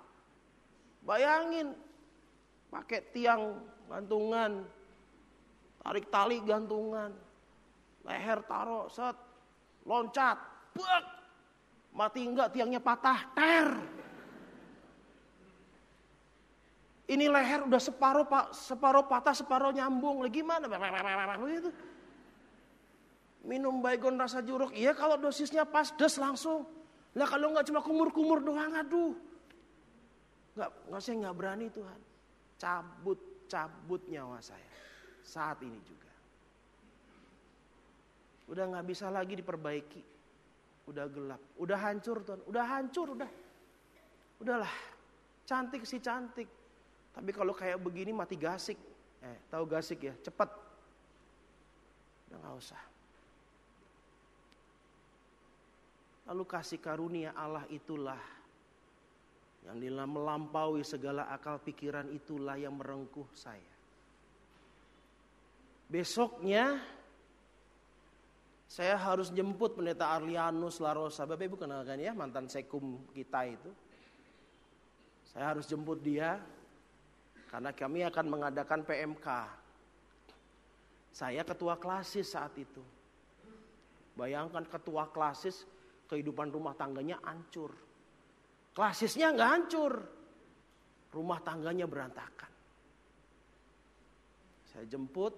Bayangin 1.06 1.70
pakai 2.66 2.98
tiang 3.14 3.62
gantungan, 3.86 4.66
tarik 5.78 6.10
tali 6.10 6.42
gantungan, 6.42 7.14
leher 8.02 8.42
taruh, 8.50 8.90
set, 8.90 9.14
loncat, 9.86 10.34
buak, 10.74 11.04
mati 11.94 12.26
enggak 12.26 12.50
tiangnya 12.50 12.82
patah, 12.82 13.22
ter. 13.38 13.70
Ini 17.06 17.30
leher 17.30 17.70
udah 17.70 17.82
separuh 17.82 18.26
pak, 18.26 18.50
separuh 18.50 19.06
patah, 19.06 19.34
separuh 19.34 19.70
nyambung. 19.70 20.26
Lagi? 20.26 20.42
Begitu. 20.42 21.70
Minum 23.46 23.78
baygon 23.78 24.18
rasa 24.18 24.42
jeruk, 24.42 24.74
iya 24.74 24.90
kalau 24.90 25.14
dosisnya 25.14 25.62
pas 25.62 25.94
des 25.94 26.18
langsung. 26.18 26.79
Lah 27.18 27.26
kalau 27.26 27.50
nggak 27.50 27.66
cuma 27.66 27.80
kumur-kumur 27.82 28.38
doang, 28.38 28.70
aduh. 28.78 29.14
Nggak, 30.54 30.70
nggak 30.86 31.00
saya 31.02 31.16
nggak 31.26 31.36
berani 31.36 31.66
Tuhan. 31.70 32.00
Cabut, 32.61 33.18
cabut 33.50 34.02
nyawa 34.06 34.38
saya. 34.38 34.70
Saat 35.26 35.58
ini 35.66 35.78
juga. 35.82 36.11
Udah 38.50 38.64
nggak 38.70 38.86
bisa 38.86 39.11
lagi 39.11 39.34
diperbaiki. 39.38 40.02
Udah 40.90 41.06
gelap, 41.06 41.38
udah 41.54 41.78
hancur 41.78 42.18
Tuhan, 42.26 42.42
udah 42.50 42.64
hancur, 42.66 43.14
udah. 43.14 43.30
Udahlah, 44.42 44.74
cantik 45.46 45.86
sih 45.86 46.02
cantik. 46.02 46.50
Tapi 47.14 47.30
kalau 47.30 47.54
kayak 47.54 47.78
begini 47.78 48.11
mati 48.11 48.34
gasik. 48.34 48.74
Eh, 49.22 49.38
tahu 49.52 49.70
gasik 49.70 50.02
ya, 50.02 50.14
cepat. 50.18 50.50
Udah 52.26 52.38
nggak 52.42 52.56
usah. 52.58 52.89
Lalu 56.30 56.46
kasih 56.46 56.78
karunia 56.78 57.34
Allah 57.34 57.66
itulah 57.66 58.20
Yang 59.66 60.06
melampaui 60.06 60.86
segala 60.86 61.26
akal 61.28 61.58
pikiran 61.60 62.08
itulah 62.14 62.56
yang 62.56 62.78
merengkuh 62.80 63.28
saya. 63.36 63.70
Besoknya 65.90 66.80
saya 68.70 68.94
harus 68.94 69.34
jemput 69.34 69.74
pendeta 69.74 70.14
Arlianus 70.14 70.78
Larosa. 70.78 71.26
Bapak 71.26 71.50
Ibu 71.50 71.56
kenalkan 71.58 71.98
ya 71.98 72.14
mantan 72.14 72.46
sekum 72.46 73.02
kita 73.10 73.50
itu. 73.50 73.70
Saya 75.26 75.50
harus 75.50 75.66
jemput 75.66 75.98
dia 75.98 76.38
karena 77.50 77.74
kami 77.74 78.06
akan 78.06 78.26
mengadakan 78.30 78.86
PMK. 78.86 79.26
Saya 81.10 81.42
ketua 81.42 81.74
klasis 81.74 82.30
saat 82.30 82.54
itu. 82.54 82.80
Bayangkan 84.14 84.62
ketua 84.62 85.10
klasis 85.10 85.66
kehidupan 86.11 86.50
rumah 86.50 86.74
tangganya 86.74 87.22
hancur. 87.22 87.70
Klasisnya 88.74 89.30
nggak 89.30 89.50
hancur. 89.54 89.94
Rumah 91.14 91.38
tangganya 91.46 91.86
berantakan. 91.86 92.50
Saya 94.74 94.84
jemput, 94.90 95.34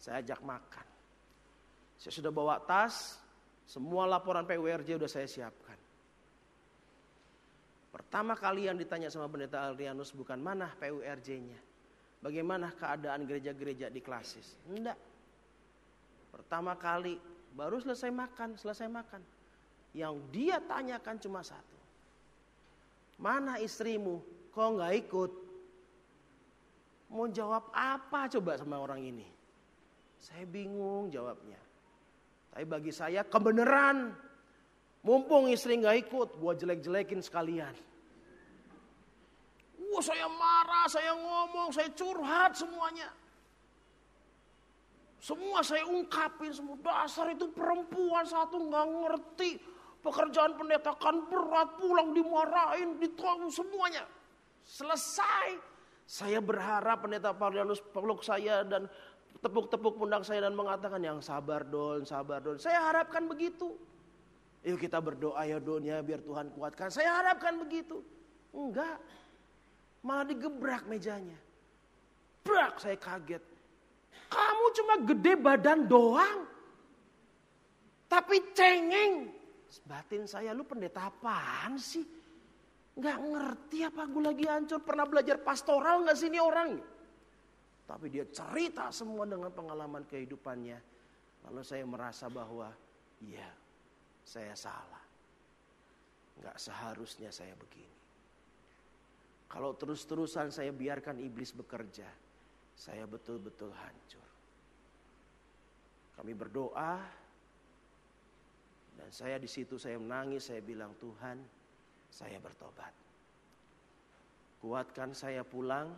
saya 0.00 0.24
ajak 0.24 0.40
makan. 0.40 0.86
Saya 2.00 2.12
sudah 2.12 2.32
bawa 2.32 2.60
tas, 2.64 3.20
semua 3.68 4.08
laporan 4.08 4.48
PWRJ 4.48 4.96
sudah 4.96 5.10
saya 5.12 5.28
siapkan. 5.28 5.78
Pertama 7.92 8.32
kali 8.32 8.68
yang 8.68 8.76
ditanya 8.80 9.12
sama 9.12 9.28
pendeta 9.28 9.68
Adrianus 9.68 10.16
bukan 10.16 10.40
mana 10.40 10.72
PURJ-nya. 10.80 11.60
Bagaimana 12.24 12.72
keadaan 12.72 13.28
gereja-gereja 13.28 13.92
di 13.92 14.00
klasis? 14.00 14.56
Enggak. 14.68 14.96
Pertama 16.32 16.76
kali 16.80 17.20
baru 17.52 17.76
selesai 17.80 18.08
makan, 18.08 18.56
selesai 18.56 18.88
makan. 18.88 19.20
Yang 19.92 20.14
dia 20.32 20.56
tanyakan 20.64 21.20
cuma 21.20 21.44
satu. 21.44 21.78
Mana 23.20 23.60
istrimu? 23.60 24.24
Kok 24.52 24.68
nggak 24.76 24.92
ikut? 25.06 25.30
Mau 27.12 27.28
jawab 27.28 27.68
apa 27.76 28.24
coba 28.32 28.56
sama 28.56 28.80
orang 28.80 29.04
ini? 29.04 29.28
Saya 30.16 30.48
bingung 30.48 31.12
jawabnya. 31.12 31.60
Tapi 32.52 32.64
bagi 32.64 32.92
saya 32.92 33.20
kebenaran. 33.24 34.16
Mumpung 35.02 35.50
istri 35.50 35.76
nggak 35.82 36.08
ikut, 36.08 36.28
gua 36.38 36.54
jelek-jelekin 36.54 37.18
sekalian. 37.20 37.74
Wah 39.92 40.00
saya 40.00 40.30
marah, 40.30 40.86
saya 40.86 41.12
ngomong, 41.12 41.74
saya 41.74 41.90
curhat 41.92 42.54
semuanya. 42.54 43.10
Semua 45.22 45.62
saya 45.62 45.86
ungkapin 45.86 46.50
semua 46.50 46.74
dasar 46.82 47.30
itu 47.30 47.46
perempuan 47.54 48.26
satu 48.26 48.58
nggak 48.58 48.86
ngerti 48.90 49.50
Pekerjaan 50.02 50.58
pendeta 50.58 50.98
kan 50.98 51.30
berat, 51.30 51.78
pulang 51.78 52.10
dimarahin, 52.10 52.98
ditolong 52.98 53.46
semuanya. 53.54 54.02
Selesai. 54.66 55.62
Saya 56.02 56.42
berharap 56.42 57.06
pendeta 57.06 57.30
Paulianus 57.30 57.78
peluk 57.94 58.26
saya 58.26 58.66
dan 58.66 58.90
tepuk-tepuk 59.38 59.98
pundak 59.98 60.26
saya 60.26 60.50
dan 60.50 60.58
mengatakan 60.58 60.98
yang 60.98 61.18
sabar 61.22 61.62
don, 61.62 62.02
sabar 62.02 62.42
don. 62.42 62.58
Saya 62.58 62.82
harapkan 62.82 63.30
begitu. 63.30 63.78
Yuk 64.62 64.78
kita 64.78 65.02
berdoa 65.02 65.42
ya 65.42 65.58
donya 65.58 65.98
biar 66.02 66.22
Tuhan 66.22 66.50
kuatkan. 66.54 66.90
Saya 66.90 67.22
harapkan 67.22 67.58
begitu. 67.58 68.02
Enggak. 68.54 68.98
Malah 70.02 70.26
digebrak 70.26 70.86
mejanya. 70.86 71.38
Brak 72.42 72.82
saya 72.82 72.98
kaget. 72.98 73.42
Kamu 74.30 74.66
cuma 74.78 74.94
gede 75.06 75.32
badan 75.38 75.86
doang. 75.86 76.46
Tapi 78.06 78.36
cengeng. 78.54 79.41
Batin 79.88 80.28
saya, 80.28 80.52
lu 80.52 80.68
pendeta 80.68 81.08
apaan 81.08 81.80
sih? 81.80 82.04
Gak 82.92 83.18
ngerti 83.24 83.88
apa 83.88 84.04
gue 84.04 84.20
lagi 84.20 84.44
hancur. 84.44 84.84
Pernah 84.84 85.08
belajar 85.08 85.40
pastoral 85.40 86.04
gak 86.04 86.18
sih 86.18 86.28
ini 86.28 86.36
orang? 86.36 86.76
Tapi 87.88 88.06
dia 88.12 88.28
cerita 88.28 88.92
semua 88.92 89.24
dengan 89.24 89.48
pengalaman 89.48 90.04
kehidupannya. 90.04 90.78
Lalu 91.48 91.62
saya 91.64 91.84
merasa 91.88 92.28
bahwa, 92.28 92.68
iya 93.24 93.48
saya 94.28 94.52
salah. 94.52 95.00
Gak 96.44 96.56
seharusnya 96.60 97.32
saya 97.32 97.56
begini. 97.56 97.96
Kalau 99.48 99.76
terus-terusan 99.76 100.48
saya 100.48 100.72
biarkan 100.72 101.20
iblis 101.20 101.52
bekerja, 101.52 102.08
saya 102.72 103.04
betul-betul 103.04 103.68
hancur. 103.72 104.28
Kami 106.16 106.32
berdoa, 106.32 107.21
dan 108.98 109.08
saya 109.08 109.36
di 109.40 109.48
situ 109.48 109.80
saya 109.80 109.96
menangis, 109.96 110.52
saya 110.52 110.60
bilang 110.60 110.92
Tuhan, 111.00 111.40
saya 112.12 112.36
bertobat. 112.38 112.92
Kuatkan 114.62 115.10
saya 115.16 115.42
pulang 115.42 115.90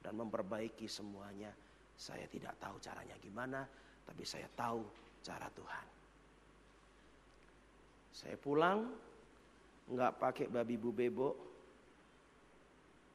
dan 0.00 0.14
memperbaiki 0.16 0.86
semuanya. 0.86 1.52
Saya 1.96 2.28
tidak 2.28 2.56
tahu 2.60 2.76
caranya 2.80 3.16
gimana, 3.20 3.64
tapi 4.04 4.22
saya 4.22 4.46
tahu 4.52 4.84
cara 5.24 5.48
Tuhan. 5.50 5.86
Saya 8.16 8.36
pulang, 8.40 8.78
nggak 9.92 10.12
pakai 10.16 10.46
babi 10.48 10.76
bu 10.80 10.90
bebo, 10.92 11.30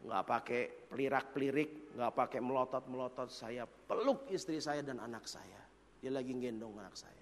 nggak 0.01 0.23
pakai 0.25 0.61
pelirak-pelirik, 0.89 1.97
nggak 1.97 2.13
pakai 2.13 2.39
melotot-melotot. 2.41 3.29
Saya 3.29 3.65
peluk 3.65 4.29
istri 4.33 4.57
saya 4.61 4.81
dan 4.81 5.01
anak 5.01 5.25
saya. 5.25 5.61
Dia 6.01 6.09
lagi 6.09 6.33
gendong 6.33 6.73
anak 6.81 6.97
saya. 6.97 7.20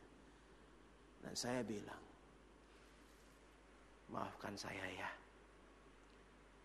Dan 1.30 1.38
saya 1.38 1.61
bilang, 1.61 2.01
maafkan 4.09 4.57
saya 4.57 4.82
ya. 4.97 5.05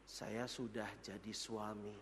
Saya 0.09 0.49
sudah 0.49 0.89
jadi 1.05 1.37
suami 1.37 1.93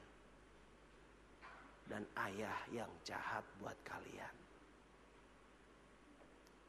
dan 1.91 2.07
ayah 2.31 2.55
yang 2.71 2.87
jahat 3.03 3.43
buat 3.59 3.75
kalian. 3.83 4.31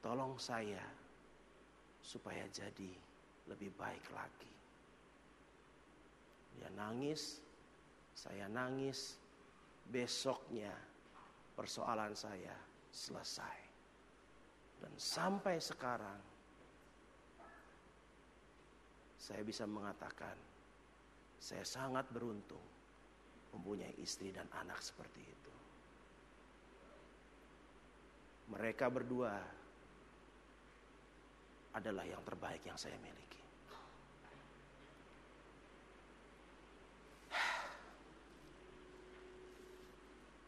Tolong 0.01 0.33
saya 0.41 0.81
supaya 2.01 2.41
jadi 2.49 2.89
lebih 3.45 3.69
baik 3.77 4.09
lagi. 4.17 4.53
Dia 6.57 6.73
nangis, 6.73 7.37
saya 8.17 8.49
nangis. 8.49 9.21
Besoknya 9.93 10.73
persoalan 11.53 12.17
saya 12.17 12.57
selesai. 12.89 13.72
Dan 14.83 14.91
sampai 14.99 15.63
sekarang 15.63 16.19
saya 19.15 19.39
bisa 19.47 19.63
mengatakan 19.63 20.35
saya 21.39 21.63
sangat 21.63 22.03
beruntung 22.11 22.59
mempunyai 23.55 23.95
istri 24.03 24.35
dan 24.35 24.43
anak 24.59 24.83
seperti 24.83 25.23
itu. 25.23 25.53
Mereka 28.51 28.91
berdua 28.91 29.39
adalah 31.71 32.03
yang 32.03 32.19
terbaik 32.27 32.59
yang 32.67 32.75
saya 32.75 32.99
miliki. 32.99 33.39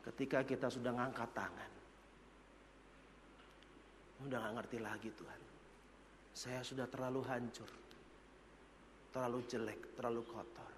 Ketika 0.06 0.44
kita 0.44 0.68
sudah 0.70 0.92
ngangkat 0.94 1.32
tangan, 1.34 1.72
Udah 4.24 4.40
gak 4.40 4.56
ngerti 4.62 4.78
lagi 4.80 5.10
Tuhan. 5.12 5.42
Saya 6.32 6.64
sudah 6.64 6.88
terlalu 6.88 7.22
hancur. 7.28 7.68
Terlalu 9.12 9.40
jelek, 9.52 9.82
terlalu 10.00 10.22
kotor. 10.24 10.72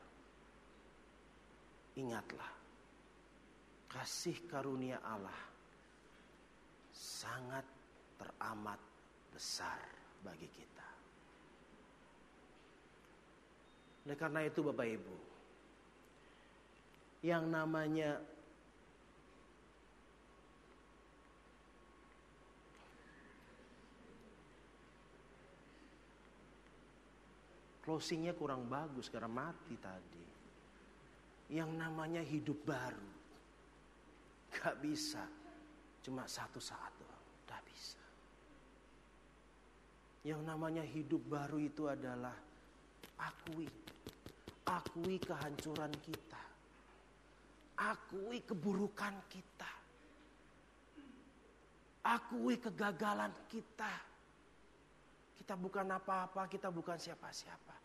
Ingatlah. 1.98 2.52
Kasih 3.88 4.38
karunia 4.50 5.02
Allah 5.02 5.42
sangat 6.94 7.66
teramat 8.18 8.78
besar 9.34 9.82
bagi 10.22 10.50
kita. 10.50 10.90
Oleh 14.06 14.18
karena 14.18 14.40
itu 14.46 14.60
Bapak 14.64 14.88
Ibu, 14.88 15.18
yang 17.26 17.50
namanya 17.50 18.22
Closingnya 27.88 28.36
kurang 28.36 28.68
bagus 28.68 29.08
karena 29.08 29.32
mati 29.32 29.80
tadi. 29.80 30.26
Yang 31.56 31.72
namanya 31.80 32.20
hidup 32.20 32.60
baru. 32.68 33.12
Gak 34.52 34.76
bisa. 34.84 35.24
Cuma 36.04 36.28
satu 36.28 36.60
saat 36.60 36.92
doang. 37.00 37.26
Gak 37.48 37.64
bisa. 37.64 38.04
Yang 40.28 40.42
namanya 40.44 40.84
hidup 40.84 41.24
baru 41.32 41.64
itu 41.64 41.88
adalah 41.88 42.36
akui. 43.24 43.72
Akui 44.68 45.16
kehancuran 45.24 45.96
kita. 46.04 46.44
Akui 47.88 48.44
keburukan 48.44 49.16
kita. 49.32 49.72
Akui 52.04 52.60
kegagalan 52.60 53.32
kita 53.48 54.07
kita 55.38 55.54
bukan 55.54 55.86
apa-apa, 55.94 56.50
kita 56.50 56.74
bukan 56.74 56.98
siapa-siapa. 56.98 57.76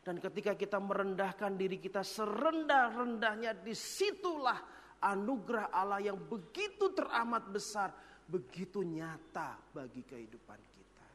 Dan 0.00 0.16
ketika 0.16 0.56
kita 0.56 0.80
merendahkan 0.80 1.58
diri 1.58 1.76
kita 1.76 2.00
serendah-rendahnya, 2.00 3.60
di 3.60 3.76
situlah 3.76 4.56
anugerah 5.04 5.68
Allah 5.74 6.00
yang 6.00 6.16
begitu 6.16 6.94
teramat 6.96 7.50
besar, 7.52 7.92
begitu 8.24 8.80
nyata 8.80 9.60
bagi 9.74 10.00
kehidupan 10.06 10.56
kita. 10.56 11.08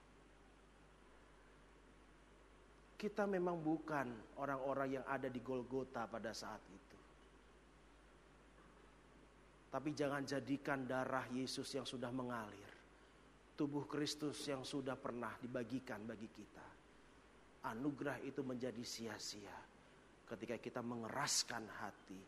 Kita 2.99 3.23
memang 3.25 3.57
bukan 3.57 4.37
orang-orang 4.37 5.01
yang 5.01 5.05
ada 5.09 5.31
di 5.31 5.41
Golgota 5.41 6.05
pada 6.05 6.29
saat 6.35 6.61
itu. 6.69 6.99
Tapi 9.73 9.89
jangan 9.91 10.23
jadikan 10.23 10.85
darah 10.87 11.25
Yesus 11.33 11.67
yang 11.75 11.83
sudah 11.83 12.13
mengalir. 12.13 12.64
Tubuh 13.55 13.87
Kristus 13.87 14.43
yang 14.51 14.67
sudah 14.67 14.99
pernah 14.99 15.31
dibagikan 15.39 16.03
bagi 16.03 16.27
kita. 16.27 16.67
Anugerah 17.71 18.19
itu 18.27 18.43
menjadi 18.43 18.83
sia-sia 18.83 19.55
ketika 20.27 20.59
kita 20.59 20.83
mengeraskan 20.83 21.63
hati 21.79 22.19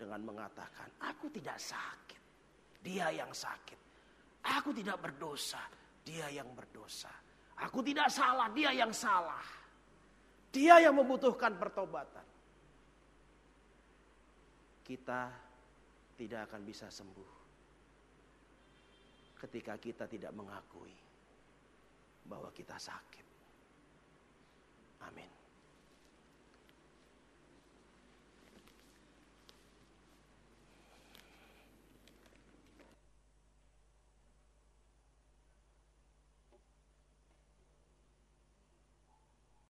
dengan 0.00 0.24
mengatakan, 0.24 0.88
"Aku 1.04 1.28
tidak 1.28 1.60
sakit, 1.60 2.22
Dia 2.80 3.12
yang 3.12 3.30
sakit. 3.30 3.78
Aku 4.42 4.72
tidak 4.72 4.96
berdosa, 4.98 5.60
Dia 6.02 6.32
yang 6.32 6.48
berdosa. 6.56 7.12
Aku 7.62 7.84
tidak 7.84 8.08
salah, 8.08 8.48
Dia 8.50 8.72
yang 8.72 8.90
salah. 8.96 9.44
Dia 10.48 10.80
yang 10.80 10.96
membutuhkan 10.96 11.52
pertobatan." 11.60 12.24
Kita 14.82 15.30
tidak 16.16 16.48
akan 16.48 16.60
bisa 16.64 16.88
sembuh 16.88 17.41
ketika 19.42 19.74
kita 19.74 20.06
tidak 20.06 20.30
mengakui 20.38 20.94
bahwa 22.30 22.54
kita 22.54 22.78
sakit. 22.78 23.26
Amin. 25.02 25.41